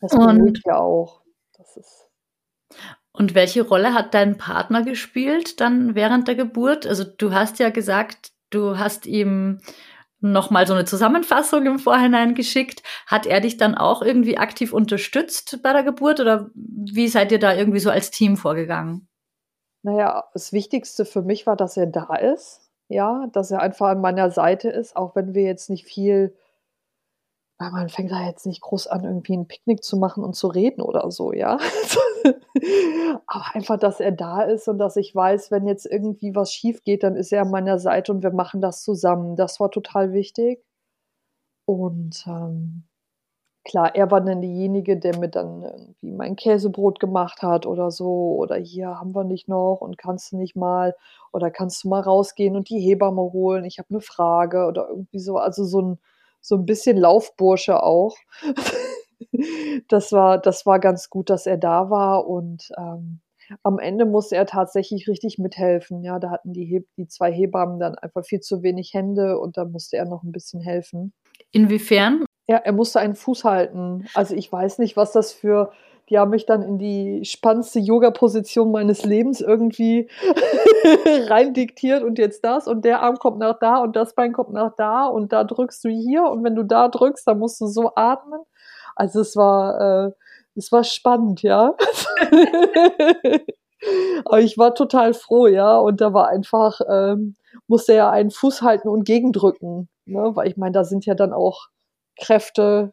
[0.00, 1.22] Das Und ja auch.
[1.58, 2.10] Das ist
[3.14, 6.86] Und welche Rolle hat dein Partner gespielt dann während der Geburt?
[6.86, 9.60] Also, du hast ja gesagt, du hast ihm
[10.22, 12.82] noch mal so 'ne Zusammenfassung im Vorhinein geschickt.
[13.06, 17.38] Hat er dich dann auch irgendwie aktiv unterstützt bei der Geburt oder wie seid ihr
[17.40, 19.08] da irgendwie so als Team vorgegangen?
[19.84, 23.88] Na ja, das Wichtigste für mich war, dass er da ist, ja, dass er einfach
[23.88, 26.34] an meiner Seite ist, auch wenn wir jetzt nicht viel
[27.60, 30.48] weil man fängt da jetzt nicht groß an, irgendwie 'n Picknick zu machen und zu
[30.48, 31.58] reden oder so, ja.
[33.26, 37.02] Aber einfach, dass er da ist und dass ich weiß, wenn jetzt irgendwie was schiefgeht,
[37.02, 39.36] dann ist er an meiner Seite und wir machen das zusammen.
[39.36, 40.62] Das war total wichtig.
[41.68, 42.82] Und, ähm,
[43.64, 48.36] klar, er war dann derjenige, der mir dann irgendwie mein Käsebrot gemacht hat oder so
[48.38, 50.94] oder: „Hier haben wir nicht noch und kannst du nicht mal
[51.32, 53.64] oder kannst du mal rausgehen und die Hebamme holen?
[53.64, 55.38] Ich habe 'ne Frage“ oder irgendwie so.
[55.38, 55.98] Also, so 'n
[56.40, 58.16] so 'n bisschen Laufbursche auch.
[59.88, 63.20] Das war das war ganz gut, dass er da war und, ähm,
[63.64, 66.18] am Ende musste er tatsächlich richtig mithelfen, ja.
[66.18, 69.96] Da hatten die die 2 Hebammen dann einfach viel zu wenig Hände und da musste
[69.98, 71.12] er noch 'n bisschen helfen.
[71.52, 72.24] Inwiefern?
[72.48, 74.06] Ja, er musste einen Fuß halten.
[74.14, 75.72] Also, ich weiß nicht, was das für
[76.08, 80.08] die haben mich dann in die spannendste Yoga-Position meines Lebens irgendwie
[81.28, 84.52] rein diktiert und jetzt das und der Arm kommt nach da und das Bein kommt
[84.52, 87.66] nach da und da drückst du hier und wenn du da drückst, dann musst du
[87.66, 88.40] so atmen.
[88.96, 90.12] Also es war, äh,
[90.54, 91.74] es war spannend, ja.
[94.24, 95.76] Aber ich war total froh, ja.
[95.78, 99.88] Und da war einfach, ähm, musste er einen Fuß halten und gegendrücken.
[100.04, 100.30] Ne?
[100.34, 101.68] Weil ich meine, da sind ja dann auch
[102.20, 102.92] Kräfte,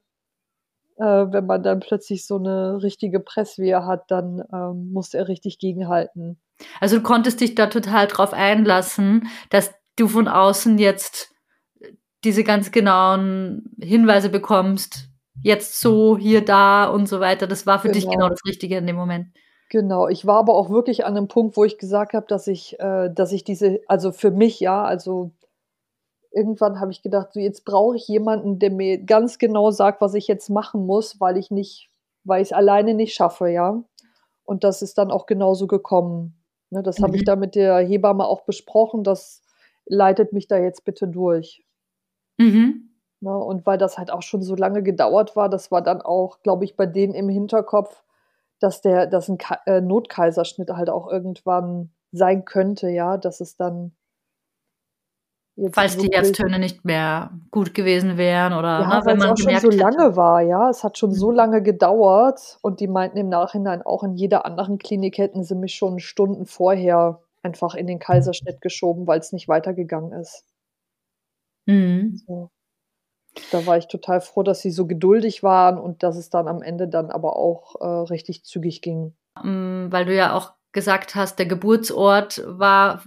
[0.98, 5.60] äh, wenn man dann plötzlich so eine richtige Presswehe hat, dann ähm, musste er richtig
[5.60, 6.40] gegenhalten.
[6.80, 11.34] Also du konntest dich da total drauf einlassen, dass du von außen jetzt
[12.24, 15.09] diese ganz genauen Hinweise bekommst,
[15.44, 17.48] jetzt so, hier, da und so weiter.
[17.48, 17.94] Das war für genau.
[18.00, 19.28] dich genau das Richtige in dem Moment.
[19.70, 22.80] Genau, ich war aber auch wirklich an einem Punkt, wo ich gesagt habe, dass ich,
[22.80, 25.32] äh, dass ich diese, also für mich, ja, also
[26.32, 30.16] irgendwann habe ich gedacht, so jetzt brauche ich jemanden, der mir ganz genau sagt, was
[30.16, 31.92] ich jetzt machen muss, weil ich nicht,
[32.24, 33.84] weil ich es alleine nicht schaffe, ja.
[34.44, 36.36] Und das ist dann auch genauso gekommen.
[36.72, 37.04] Ne, das mhm.
[37.04, 37.26] habe ich mhm.
[37.26, 39.04] da mit der Hebamme auch besprochen.
[39.04, 39.44] Das
[39.86, 41.64] leitet mich da jetzt bitte durch.
[42.38, 42.89] Mhm.
[43.22, 46.42] Ne, und weil das halt auch schon so lange gedauert war, das war dann auch,
[46.42, 48.04] glaube ich, bei denen im Hinterkopf,
[48.60, 53.58] dass der, dass ein Ka äh, Notkaiserschnitt halt auch irgendwann sein könnte, ja, dass es
[53.58, 53.92] dann
[55.74, 59.38] Falls die Herztöne nicht mehr gut gewesen wären oder ja, ne, wenn man es auch
[59.38, 60.16] schon so lange hätte.
[60.16, 61.36] war, ja, es hat schon so mhm.
[61.36, 65.76] lange gedauert und die meinten im Nachhinein auch in jeder anderen Klinik hätten sie mich
[65.76, 70.46] schon Stunden vorher einfach in den Kaiserschnitt geschoben, weil es nicht weitergegangen ist.
[71.66, 72.22] Mhm.
[72.26, 72.50] So.
[73.52, 76.62] Da war ich total froh, dass sie so geduldig waren und dass es dann am
[76.62, 79.14] Ende dann aber auch äh, richtig zügig ging.
[79.42, 83.04] Mm, weil du ja auch gesagt hast, der Geburtsort war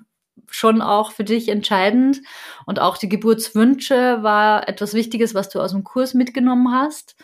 [0.49, 2.21] schon auch für dich entscheidend
[2.67, 7.17] und auch die Geburtswünsche war etwas Wichtiges, was du aus dem Kurs mitgenommen hast.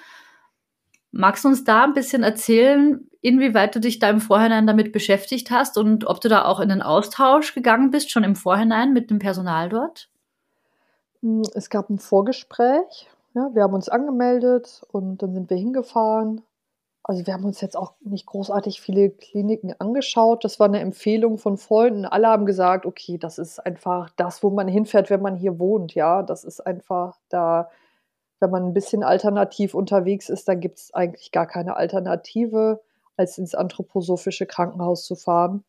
[1.10, 5.50] Magst du uns da ein bisschen erzählen, inwieweit du dich da im Vorhinein damit beschäftigt
[5.50, 9.10] hast und ob du da auch in den Austausch gegangen bist, schon im Vorhinein mit
[9.10, 10.10] dem Personal dort?
[11.22, 13.08] Hm, es gab ein Vorgespräch.
[13.34, 16.42] Ja, wir haben uns angemeldet und dann sind wir hingefahren.
[17.04, 20.44] Also, wir haben uns jetzt auch nicht großartig viele Kliniken angeschaut.
[20.44, 22.06] Das war eine Empfehlung von Freunden.
[22.06, 25.94] Alle haben gesagt: „Okay, das ist einfach das, wo man hinfährt, wenn man hier wohnt“,
[25.94, 26.22] ja?
[26.22, 27.70] Das ist einfach da
[28.40, 32.80] wenn man ein bisschen alternativ unterwegs ist, dann gibt es eigentlich gar keine Alternative,
[33.16, 35.64] als ins anthroposophische Krankenhaus zu fahren.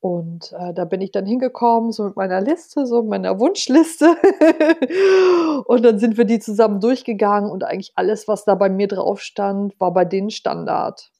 [0.00, 4.06] Und äh, da bin ich dann hingekommen, so mit meiner Liste, so meiner Wunschliste.
[5.66, 9.20] und dann sind wir die zusammen durchgegangen und eigentlich alles, was da bei mir drauf
[9.20, 11.12] stand, war bei denen Standard.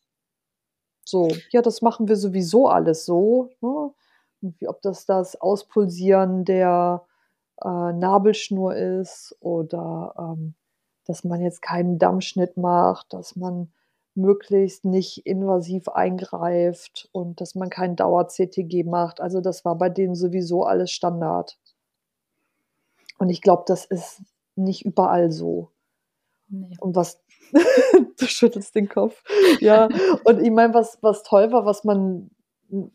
[1.04, 3.50] So, ja, das machen wir sowieso alles so.
[3.60, 3.92] Ne?
[4.40, 7.04] Wie, ob das das Auspulsieren der
[7.62, 10.54] äh, Nabelschnur ist oder ähm,
[11.04, 13.72] dass man jetzt keinen Dammschnitt macht, dass man
[14.20, 19.20] möglichst nicht invasiv eingreift und dass man kein Dauer-CTG macht.
[19.20, 21.58] Also das war bei denen sowieso alles Standard.
[23.18, 24.22] Und ich glaube, das ist
[24.56, 25.70] nicht überall so.
[26.48, 26.76] Nee.
[26.80, 27.22] Und was,
[28.18, 29.22] du schüttelst den Kopf.
[29.60, 29.88] Ja,
[30.24, 32.30] und ich meine, was, was toll war, was man,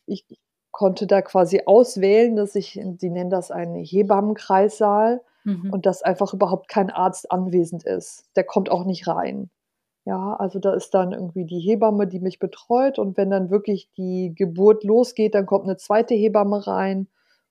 [0.05, 0.25] ich
[0.71, 5.71] konnte da quasi auswählen, dass ich, die nennen das einen Hebammenkreissaal mhm.
[5.71, 8.25] und dass einfach überhaupt kein Arzt anwesend ist.
[8.35, 9.49] Der kommt auch nicht rein.
[10.05, 13.89] Ja, also da ist dann irgendwie die Hebamme, die mich betreut und wenn dann wirklich
[13.97, 17.07] die Geburt losgeht, dann kommt eine zweite Hebamme rein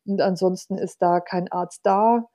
[0.07, 2.29] und ansonsten ist da kein Arzt da.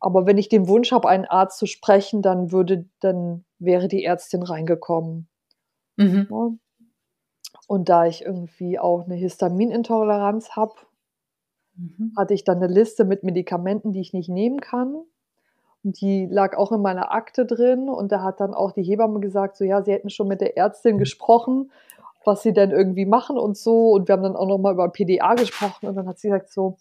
[0.00, 4.04] Aber wenn ich den Wunsch habe, einen Arzt zu sprechen, dann würde, dann wäre die
[4.04, 5.28] Ärztin reingekommen.
[5.96, 6.26] Mhm.
[6.28, 6.50] Ja.
[7.68, 10.74] Und da ich irgendwie auch eine Histaminintoleranz habe,
[11.76, 12.12] mhm.
[12.16, 15.04] hatte ich dann eine Liste mit Medikamenten, die ich nicht nehmen kann.
[15.84, 19.56] Die lag auch in meiner Akte drin und da hat dann auch die Hebamme gesagt,
[19.56, 21.72] so ja, sie hätten schon mit der Ärztin gesprochen,
[22.24, 23.90] was sie denn irgendwie machen und so.
[23.90, 26.76] Und wir haben dann auch nochmal über PDA gesprochen und dann hat sie gesagt so,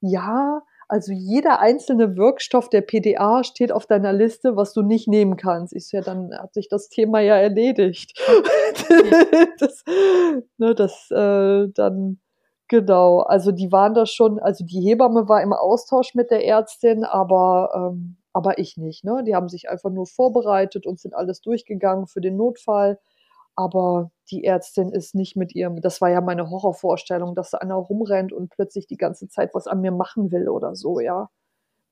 [0.00, 5.36] ja, also jeder einzelne Wirkstoff der PDA steht auf deiner Liste, was du nicht nehmen
[5.36, 5.74] kannst.
[5.74, 8.18] Ich so, ja, dann hat sich das Thema ja erledigt.
[9.58, 9.84] das,
[10.56, 12.20] ne, das äh, dann
[12.68, 13.20] genau.
[13.20, 17.92] Also die waren da schon, also die Hebamme war im Austausch mit der Ärztin, aber
[17.92, 19.02] ähm, aber ich nicht.
[19.02, 19.24] Ne?
[19.26, 23.00] Die haben sich einfach nur vorbereitet und sind alles durchgegangen für den Notfall.
[23.56, 27.74] Aber die Ärztin ist nicht mit ihrem, das war ja meine Horrorvorstellung, dass da einer
[27.74, 31.30] rumrennt und plötzlich die ganze Zeit was an mir machen will oder so, ja.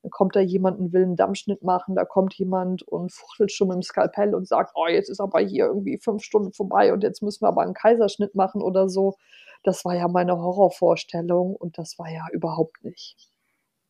[0.03, 3.67] Dann kommt da jemand und will einen Dammschnitt machen, da kommt jemand und fuchtelt schon
[3.67, 7.03] mit dem Skalpell und sagt, oh, jetzt ist aber hier irgendwie fünf Stunden vorbei und
[7.03, 9.17] jetzt müssen wir aber einen Kaiserschnitt machen oder so.
[9.65, 13.33] Das war ja meine Horrorvorstellung und das war ja überhaupt nicht.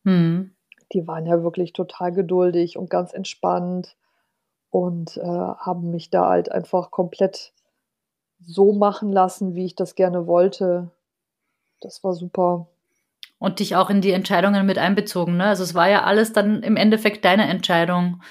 [0.05, 0.56] Hm
[0.93, 3.95] die waren ja wirklich total geduldig und ganz entspannt
[4.71, 7.53] und äh, haben mich da halt einfach komplett
[8.45, 10.91] so machen lassen, wie ich das gerne wollte.
[11.81, 12.67] Das war super.
[13.39, 15.45] Und dich auch in die Entscheidungen mit einbezogen, ne?
[15.45, 18.21] Also es war ja alles dann im Endeffekt deine Entscheidung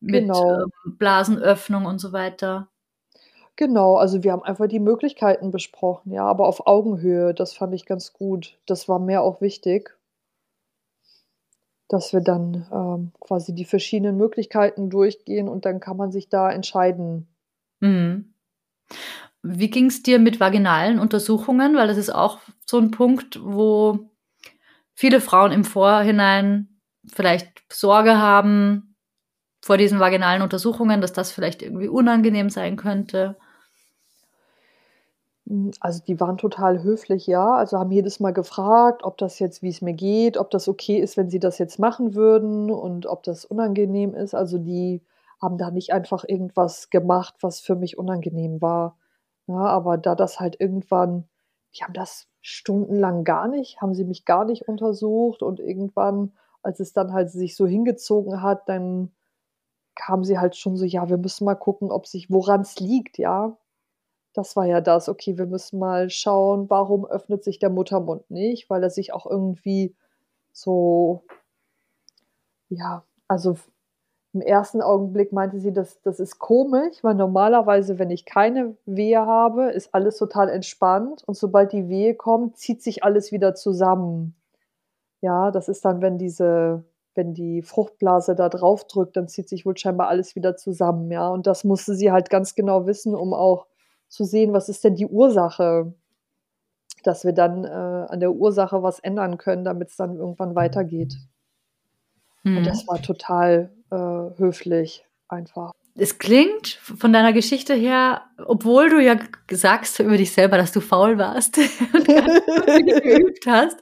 [0.00, 0.62] mit Genau.
[0.62, 2.68] ähm, Blasenöffnung und so weiter.
[3.56, 7.34] Genau, also wir haben einfach die Möglichkeiten besprochen, ja, aber auf Augenhöhe.
[7.34, 8.58] Das fand ich ganz gut.
[8.66, 9.96] Das war mir auch wichtig.
[11.90, 16.50] Dass wir dann, ähm, quasi die verschiedenen Möglichkeiten durchgehen und dann kann man sich da
[16.50, 17.28] entscheiden.
[17.82, 18.34] Mhm.
[19.46, 21.76] Wie ging's dir mit vaginalen Untersuchungen?
[21.76, 24.08] Weil das ist auch so 'n Punkt, wo
[24.94, 26.68] viele Frauen im Vorhinein
[27.14, 28.96] vielleicht Sorge haben
[29.62, 33.36] vor diesen vaginalen Untersuchungen, dass das vielleicht irgendwie unangenehm sein könnte.
[35.46, 37.54] Hm, also, die waren total höflich, ja.
[37.54, 41.16] Also, haben jedes Mal gefragt, ob das jetzt wie's mir geht, ob das okay ist,
[41.16, 44.34] wenn sie das jetzt machen würden und ob das unangenehm ist.
[44.34, 45.02] Also, die
[45.42, 48.96] haben da nicht einfach irgendwas gemacht, was für mich unangenehm war,
[49.46, 49.56] ne?
[49.58, 51.28] Aber da das halt irgendwann
[51.76, 56.78] die haben das stundenlang gar nicht haben sie mich gar nicht untersucht und irgendwann, als
[56.78, 59.10] es dann halt sich so hingezogen hat, dann
[59.96, 63.56] kamen sie halt schon so: „Ja, wir müssen mal gucken, ob sich woran's liegt“, ja?
[64.34, 68.68] Das war ja das: „Okay, wir müssen mal schauen, warum öffnet sich der Muttermund nicht?“
[68.70, 69.94] Weil er sich auch irgendwie
[70.52, 71.24] so
[72.68, 73.56] ja, also
[74.34, 79.20] im ersten Augenblick meinte sie, das das ist komisch, weil normalerweise, wenn ich keine Wehe
[79.26, 84.36] habe, ist alles total entspannt und sobald die Wehe kommt, zieht sich alles wieder zusammen.
[85.22, 86.84] Ja, das ist dann, wenn diese
[87.16, 91.28] wenn die Fruchtblase da drauf drückt, dann zieht sich wohl scheinbar alles wieder zusammen, ja?
[91.30, 93.66] Und das musste sie halt ganz genau wissen, um auch
[94.14, 95.92] zu sehen, was ist denn die Ursache?
[97.02, 101.16] Dass wir dann, äh, an der Ursache was ändern können, damit's dann irgendwann weitergeht.
[102.44, 102.64] Und Mhm.
[102.64, 103.96] das war total, äh,
[104.38, 105.72] höflich einfach.
[105.96, 109.16] Es klingt von deiner Geschichte her, obwohl du ja
[109.50, 111.56] sagst über dich selber, dass du faul warst
[111.92, 113.78] und geübt hast,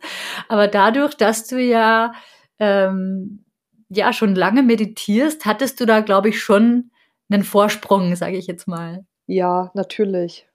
[0.48, 2.12] aber dadurch, dass du ja,
[2.58, 3.44] ähm,
[3.88, 6.90] ja, schon lange meditierst, hattest du da, glaube ich, schon
[7.28, 9.04] 'nen Vorsprung, sage ich jetzt mal.
[9.34, 10.46] Ja, natürlich.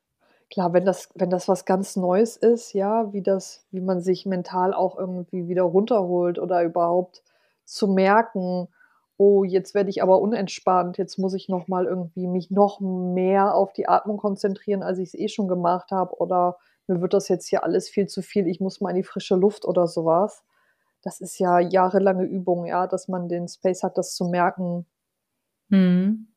[0.51, 4.25] Klar, wenn das wenn das was ganz Neues ist, ja, wie das wie man sich
[4.25, 7.23] mental auch irgendwie wieder runterholt oder überhaupt
[7.65, 8.67] zu merken:
[9.17, 10.97] „Oh, jetzt werde ich aber unentspannt.
[10.97, 15.13] Jetzt muss ich noch mal irgendwie mich noch mehr auf die Atmung konzentrieren, als ich's
[15.15, 18.47] eh schon gemacht habe“, oder „Mir wird das jetzt hier alles viel zu viel.
[18.47, 20.43] Ich muss mal in die frische Luft“, oder so was.
[21.03, 24.85] Das ist ja jahrelange Übung, ja, dass man den Space hat, das zu merken.
[25.71, 26.27] Mhm.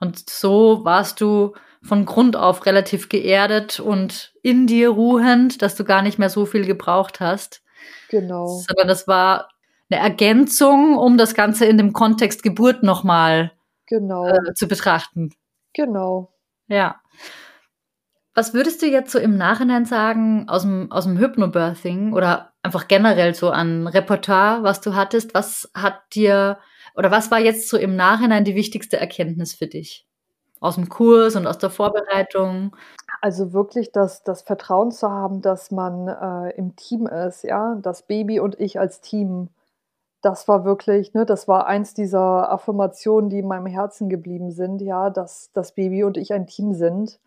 [0.00, 5.84] Und so warst du von Grund auf relativ geerdet und in dir ruhend, dass du
[5.84, 7.62] gar nicht mehr so viel gebraucht hast.
[8.08, 8.46] Genau.
[8.66, 9.48] Sondern das war
[9.90, 13.52] 'ne Ergänzung, um das Ganze in dem Kontext Geburt noch mal,
[13.86, 14.26] Genau.
[14.28, 15.30] äh, zu betrachten.
[15.74, 16.32] Genau.
[16.68, 17.00] Ja.
[18.36, 23.50] Was würdest du jetzt so im Nachhinein sagen aus'm aus'm Hypnobirthing oder einfach generell so
[23.50, 25.34] an Repertoire, was du hattest?
[25.34, 26.58] Was hat dir
[26.94, 30.06] oder was war jetzt so im Nachhinein die wichtigste Erkenntnis für dich
[30.60, 32.74] aus'm Kurs und aus der Vorbereitung?
[33.22, 37.76] Also, wirklich das das Vertrauen zu haben, dass man, äh, im Team ist, ja?
[37.82, 39.48] Das Baby und ich als Team.
[40.22, 44.80] Das war wirklich ne, das war eins dieser Affirmationen, die in meinem Herzen geblieben sind,
[44.82, 47.20] ja, dass das Baby und ich ein Team sind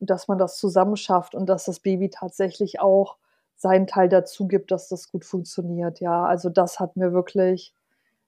[0.00, 3.16] und dass man das zusammen schafft und dass das Baby tatsächlich auch
[3.56, 6.24] seinen Teil dazu gibt, dass das gut funktioniert, ja?
[6.26, 7.74] Also, das hat mir wirklich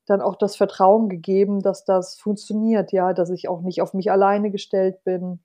[0.06, 4.10] dann auch das Vertrauen gegeben, dass das funktioniert, ja, dass ich auch nicht auf mich
[4.10, 5.40] alleine gestellt bin.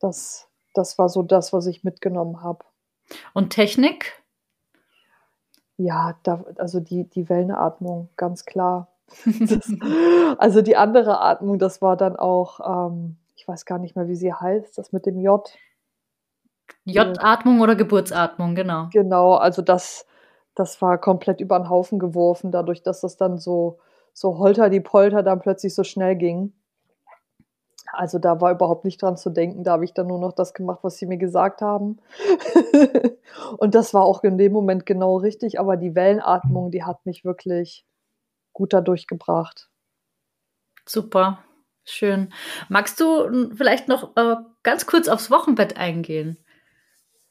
[0.00, 2.64] Das das war so das, was ich mitgenommen habe.
[3.32, 4.22] Und Technik?
[5.78, 8.88] Ja, da also, die die Wellenatmung, ganz klar.
[9.24, 9.70] Das
[10.38, 14.16] also, die andere Atmung, das war dann auch, ähm ich weiß gar nicht mehr, wie
[14.16, 15.46] sie heißt, das mit dem J.
[16.84, 18.88] J-Atmung oder Geburtsatmung, genau.
[18.92, 20.06] Genau, also, das
[20.56, 23.78] das war komplett über 'n Haufen geworfen, dadurch, dass das dann so
[24.14, 26.52] so holter-die-Polter dann plötzlich so schnell ging.
[27.92, 29.62] Also, da war überhaupt nicht dran zu denken.
[29.64, 31.98] Da habe ich dann nur noch das gemacht, was sie mir gesagt haben.
[33.58, 37.24] Und das war auch in dem Moment genau richtig, aber die Wellenatmung, die hat mich
[37.24, 37.84] wirklich
[38.54, 39.68] gut da durchgebracht.
[40.88, 41.38] Super,
[41.84, 42.32] schön.
[42.68, 46.36] Magst du, vielleicht noch, äh, ganz kurz aufs Wochenbett eingehen?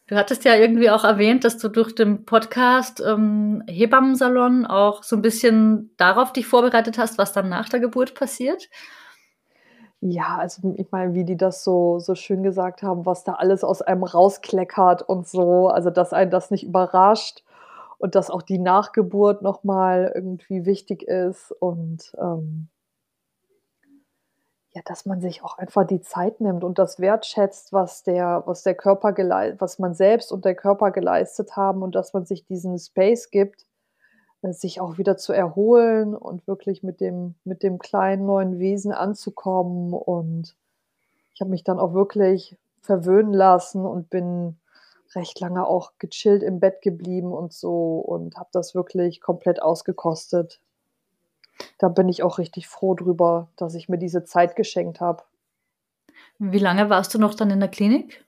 [0.10, 5.16] Du hattest ja irgendwie auch erwähnt, dass du durch den Podcast, ähm, Hebammensalon auch so
[5.16, 8.70] 'n bisschen darauf dich vorbereitet hast, was dann nach der Geburt passiert?
[10.04, 13.64] Ja, also, ich meine, wie die das so so schön gesagt haben, was da alles
[13.64, 17.44] aus einem rauskleckert und so, also, dass einen das nicht überrascht
[17.98, 22.68] und dass auch die Nachgeburt noch mal irgendwie wichtig ist und, ähm
[24.76, 28.64] ja, dass man sich auch einfach die Zeit nimmt und das wertschätzt, was der was
[28.64, 32.46] der Körper gelei was man selbst und der Körper geleistet haben und dass man sich
[32.46, 33.66] diesen Space gibt,
[34.42, 38.92] äh, sich auch wieder zu erholen und wirklich mit dem mit dem kleinen neuen Wesen
[38.92, 39.94] anzukommen.
[39.94, 40.56] Und
[41.34, 44.58] ich habe mich dann auch wirklich verwöhnen lassen und bin
[45.16, 50.60] recht lange auch gechillt im Bett geblieben und so und habe das wirklich komplett ausgekostet.
[51.78, 55.24] Da bin ich auch richtig froh drüber, dass ich mir diese Zeit geschenkt habe.
[56.38, 58.26] Wie lange warst du noch dann in der Klinik?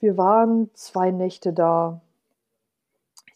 [0.00, 2.00] Wir waren zwei Nächte da.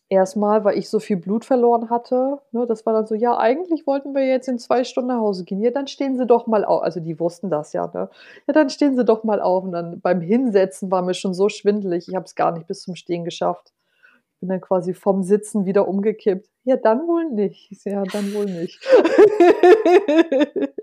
[0.08, 2.38] Erstmal, weil ich so viel Blut verloren hatte.
[2.50, 5.44] Ne, das war dann so, ja, eigentlich wollten wir jetzt in zwei Stunden nach Hause
[5.44, 5.61] gehen.
[5.61, 6.82] Ja, dann stehen Sie doch mal auf.
[6.82, 8.11] Also die wussten das ja, ne?
[8.48, 9.62] Ja, dann stehen Sie doch mal auf.
[9.62, 12.08] Und dann beim Hinsetzen war mir schon so schwindelig.
[12.08, 13.72] Ich habe es gar nicht bis zum Stehen geschafft.
[14.41, 16.49] Bin dann quasi vom Sitzen wieder umgekippt.
[16.64, 17.70] Ja, dann wohl nicht.
[17.84, 18.80] Ja, dann wohl nicht.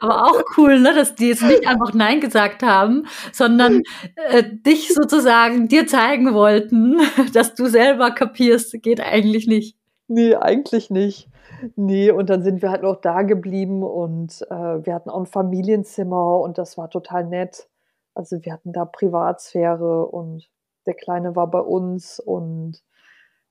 [0.00, 3.82] Aber auch cool, ne, dass die jetzt nicht einfach Nein gesagt haben, sondern
[4.28, 6.98] äh, dich sozusagen dir zeigen wollten,
[7.32, 9.76] dass du selber kapierst, geht eigentlich nicht.
[10.06, 11.28] Nee, eigentlich nicht.
[11.76, 15.26] Nee, und dann sind wir halt noch da geblieben und äh, wir hatten auch ein
[15.26, 17.68] Familienzimmer und das war total nett.
[18.14, 20.48] Also wir hatten da Privatsphäre und
[20.86, 22.82] der Kleine war bei uns und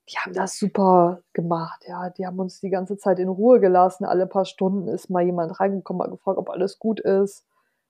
[0.09, 2.09] die haben das super gemacht, ja.
[2.09, 4.05] Die haben uns die ganze Zeit in Ruhe gelassen.
[4.05, 7.45] Alle paar Stunden ist mal jemand reingekommen, hat gefragt, ob alles gut ist.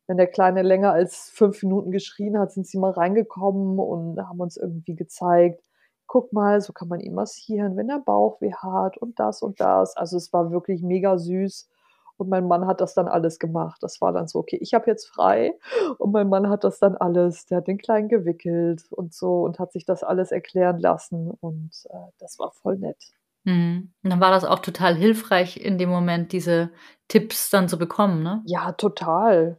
[0.08, 4.40] Wenn der Kleine länger als fünf Minuten geschrien hat, sind sie mal reingekommen und haben
[4.42, 5.64] uns irgendwie gezeigt,
[6.08, 9.60] guck mal, so kann man ihn massieren, wenn der Bauch weh hat und das und
[9.60, 9.96] das.
[9.98, 11.70] Also es war wirklich mega süß.
[12.18, 13.82] Und mein Mann hat das dann alles gemacht.
[13.82, 15.58] Das war dann so, okay, ich habe jetzt frei.
[15.98, 19.60] Und mein Mann hat das dann alles, der hat den Kleinen gewickelt und so und
[19.60, 21.32] hat sich das alles erklären lassen.
[21.42, 23.14] Und äh, das war voll nett.
[23.44, 23.92] Mhm.
[24.04, 26.70] Und dann war das auch total hilfreich in dem Moment, diese
[27.08, 28.42] Tipps dann zu bekommen, ne?
[28.46, 29.58] Ja, total.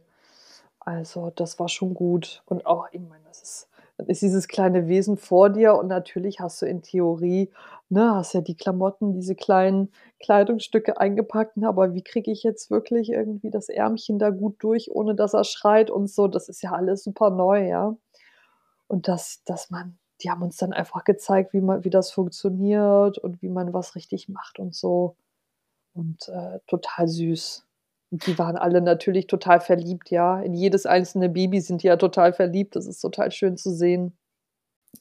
[0.79, 2.41] Also das war schon gut.
[2.45, 6.39] Und auch, ich meine, das ist dann ist dieses kleine Wesen vor dir und natürlich
[6.39, 7.51] hast du in Theorie,
[7.89, 9.91] ne, hast ja die Klamotten, diese kleinen
[10.21, 14.91] Kleidungsstücke eingepackt, ne, aber wie kriege ich jetzt wirklich irgendwie das Ärmchen da gut durch,
[14.91, 17.95] ohne dass er schreit und so, das ist ja alles super neu, ja.
[18.87, 23.17] Und das, dass man, die haben uns dann einfach gezeigt, wie man, wie das funktioniert
[23.17, 25.15] und wie man was richtig macht und so.
[25.93, 27.64] Und äh, total süß.
[28.25, 30.39] Die waren alle natürlich total verliebt, ja.
[30.39, 32.75] In jedes einzelne Baby sind die ja total verliebt.
[32.75, 34.17] Das ist total schön zu sehen.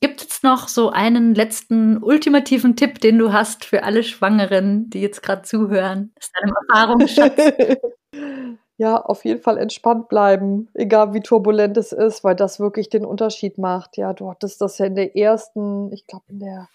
[0.01, 5.01] Gibt es noch so einen letzten ultimativen Tipp, den du hast für alle Schwangeren, die
[5.01, 6.13] jetzt gerade zuhören?
[6.19, 7.57] Ist deinem Erfahrungsschatz.
[8.77, 13.05] ja, auf jeden Fall entspannt bleiben, egal wie turbulent es ist, weil das wirklich den
[13.05, 13.97] Unterschied macht.
[13.97, 16.69] Ja, du hattest das ja in der ersten, ich glaube in der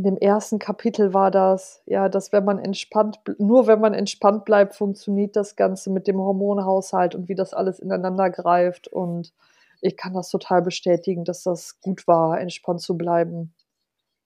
[0.00, 4.46] in dem ersten Kapitel war das, ja, dass wenn man entspannt, nur wenn man entspannt
[4.46, 8.88] bleibt, funktioniert das Ganze mit dem Hormonhaushalt und wie das alles ineinander greift.
[8.88, 9.34] Und
[9.82, 13.54] ich kann das total bestätigen, dass das gut war, entspannt zu bleiben.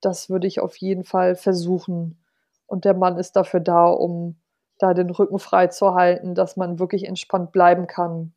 [0.01, 2.23] Das würde ich auf jeden Fall versuchen.
[2.67, 4.37] Und der Mann ist dafür da, um
[4.79, 8.33] da den Rücken frei zu halten, dass man wirklich entspannt bleiben kann.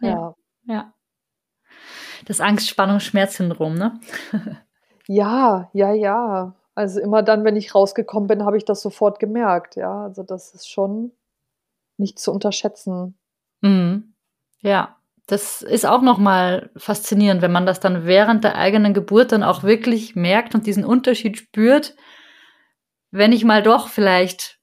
[0.00, 0.10] Ja.
[0.10, 0.34] Ja.
[0.64, 0.92] ja.
[2.26, 3.98] Das Angst-Spannung-Schmerz-Syndrom, ne?
[5.08, 6.54] Ja, ja, ja.
[6.74, 10.02] Also immer dann, wenn ich rausgekommen bin, habe ich das sofort gemerkt, ja.
[10.04, 11.12] Also das ist schon
[11.96, 13.16] nicht zu unterschätzen.
[13.62, 14.14] Mhm.
[14.60, 14.96] Ja,
[15.26, 19.62] das ist auch nochmal faszinierend, wenn man das dann während der eigenen Geburt dann auch
[19.62, 21.96] wirklich merkt und diesen Unterschied spürt,
[23.10, 24.58] wenn ich mal doch vielleicht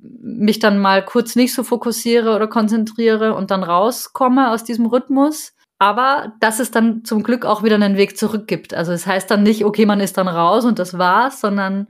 [0.00, 5.54] mich dann mal kurz nicht so fokussiere oder konzentriere und dann rauskomme aus diesem Rhythmus,
[5.78, 8.74] aber dass es dann zum Glück auch wieder einen Weg zurück gibt.
[8.74, 11.88] Also es das heißt dann nicht, okay, man ist dann raus und das war's, sondern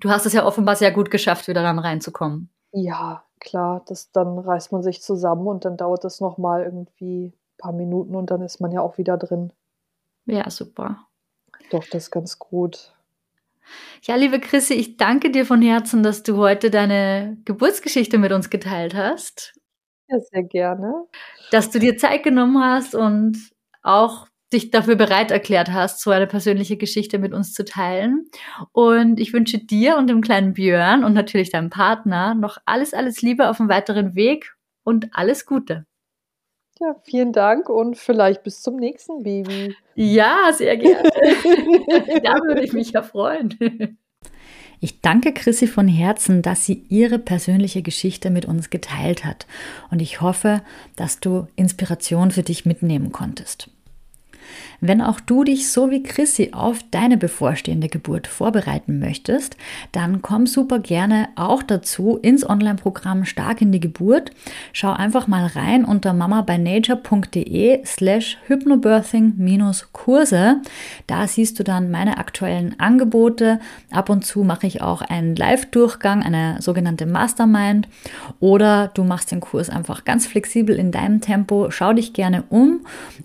[0.00, 2.50] du hast es ja offenbar sehr gut geschafft, wieder dann reinzukommen.
[2.72, 7.58] Ja, klar, das, dann reißt man sich zusammen und dann dauert es nochmal irgendwie ein
[7.58, 9.52] paar Minuten und dann ist man ja auch wieder drin.
[10.26, 11.06] Ja, super.
[11.70, 12.92] Doch, das ist ganz gut.
[14.02, 18.50] Ja, liebe Chrissy, ich danke dir von Herzen, dass du heute deine Geburtsgeschichte mit uns
[18.50, 19.57] geteilt hast.
[20.08, 21.04] Ja, sehr gerne.
[21.50, 23.50] Dass du dir Zeit genommen hast und
[23.82, 28.30] auch dich dafür bereit erklärt hast, so eine persönliche Geschichte mit uns zu teilen.
[28.72, 33.20] Und ich wünsche dir und dem kleinen Björn und natürlich deinem Partner noch alles, alles
[33.20, 34.54] Liebe auf dem weiteren Weg
[34.84, 35.84] und alles Gute.
[36.80, 39.76] Ja, vielen Dank und vielleicht bis zum nächsten Baby.
[39.96, 41.02] Ja, sehr gerne.
[42.22, 43.98] da würde ich mich ja freuen.
[44.80, 49.46] Ich danke Chrissy von Herzen, dass sie ihre persönliche Geschichte mit uns geteilt hat.
[49.90, 50.62] Und ich hoffe,
[50.94, 53.70] dass du Inspiration für dich mitnehmen konntest.
[54.80, 59.56] Wenn auch du dich so wie Chrissy auf deine bevorstehende Geburt vorbereiten möchtest,
[59.92, 64.30] dann komm super gerne auch dazu ins Online-Programm Stark in die Geburt.
[64.72, 70.56] Schau einfach mal rein unter mamabynature.de slash hypnobirthing-Kurse.
[71.06, 73.58] Da siehst du dann meine aktuellen Angebote.
[73.90, 77.88] Ab und zu mache ich auch einen Live-Durchgang, eine sogenannte Mastermind.
[78.40, 81.70] Oder du machst den Kurs einfach ganz flexibel in deinem Tempo.
[81.70, 82.80] Schau dich gerne um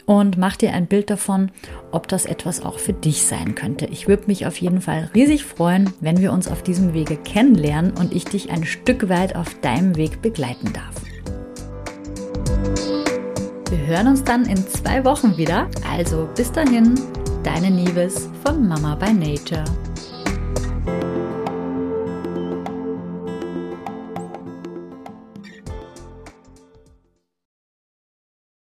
[0.05, 1.51] und mach dir ein Bild davon,
[1.91, 3.85] ob das etwas auch für dich sein könnte.
[3.85, 7.91] Ich würde mich auf jeden Fall riesig freuen, wenn wir uns auf diesem Wege kennenlernen
[7.91, 10.95] und ich dich ein Stück weit auf deinem Weg begleiten darf.
[13.69, 15.69] Wir hören uns dann in zwei Wochen wieder.
[15.89, 16.95] Also bis dahin,
[17.43, 19.65] deine Nieves von Mama by Nature.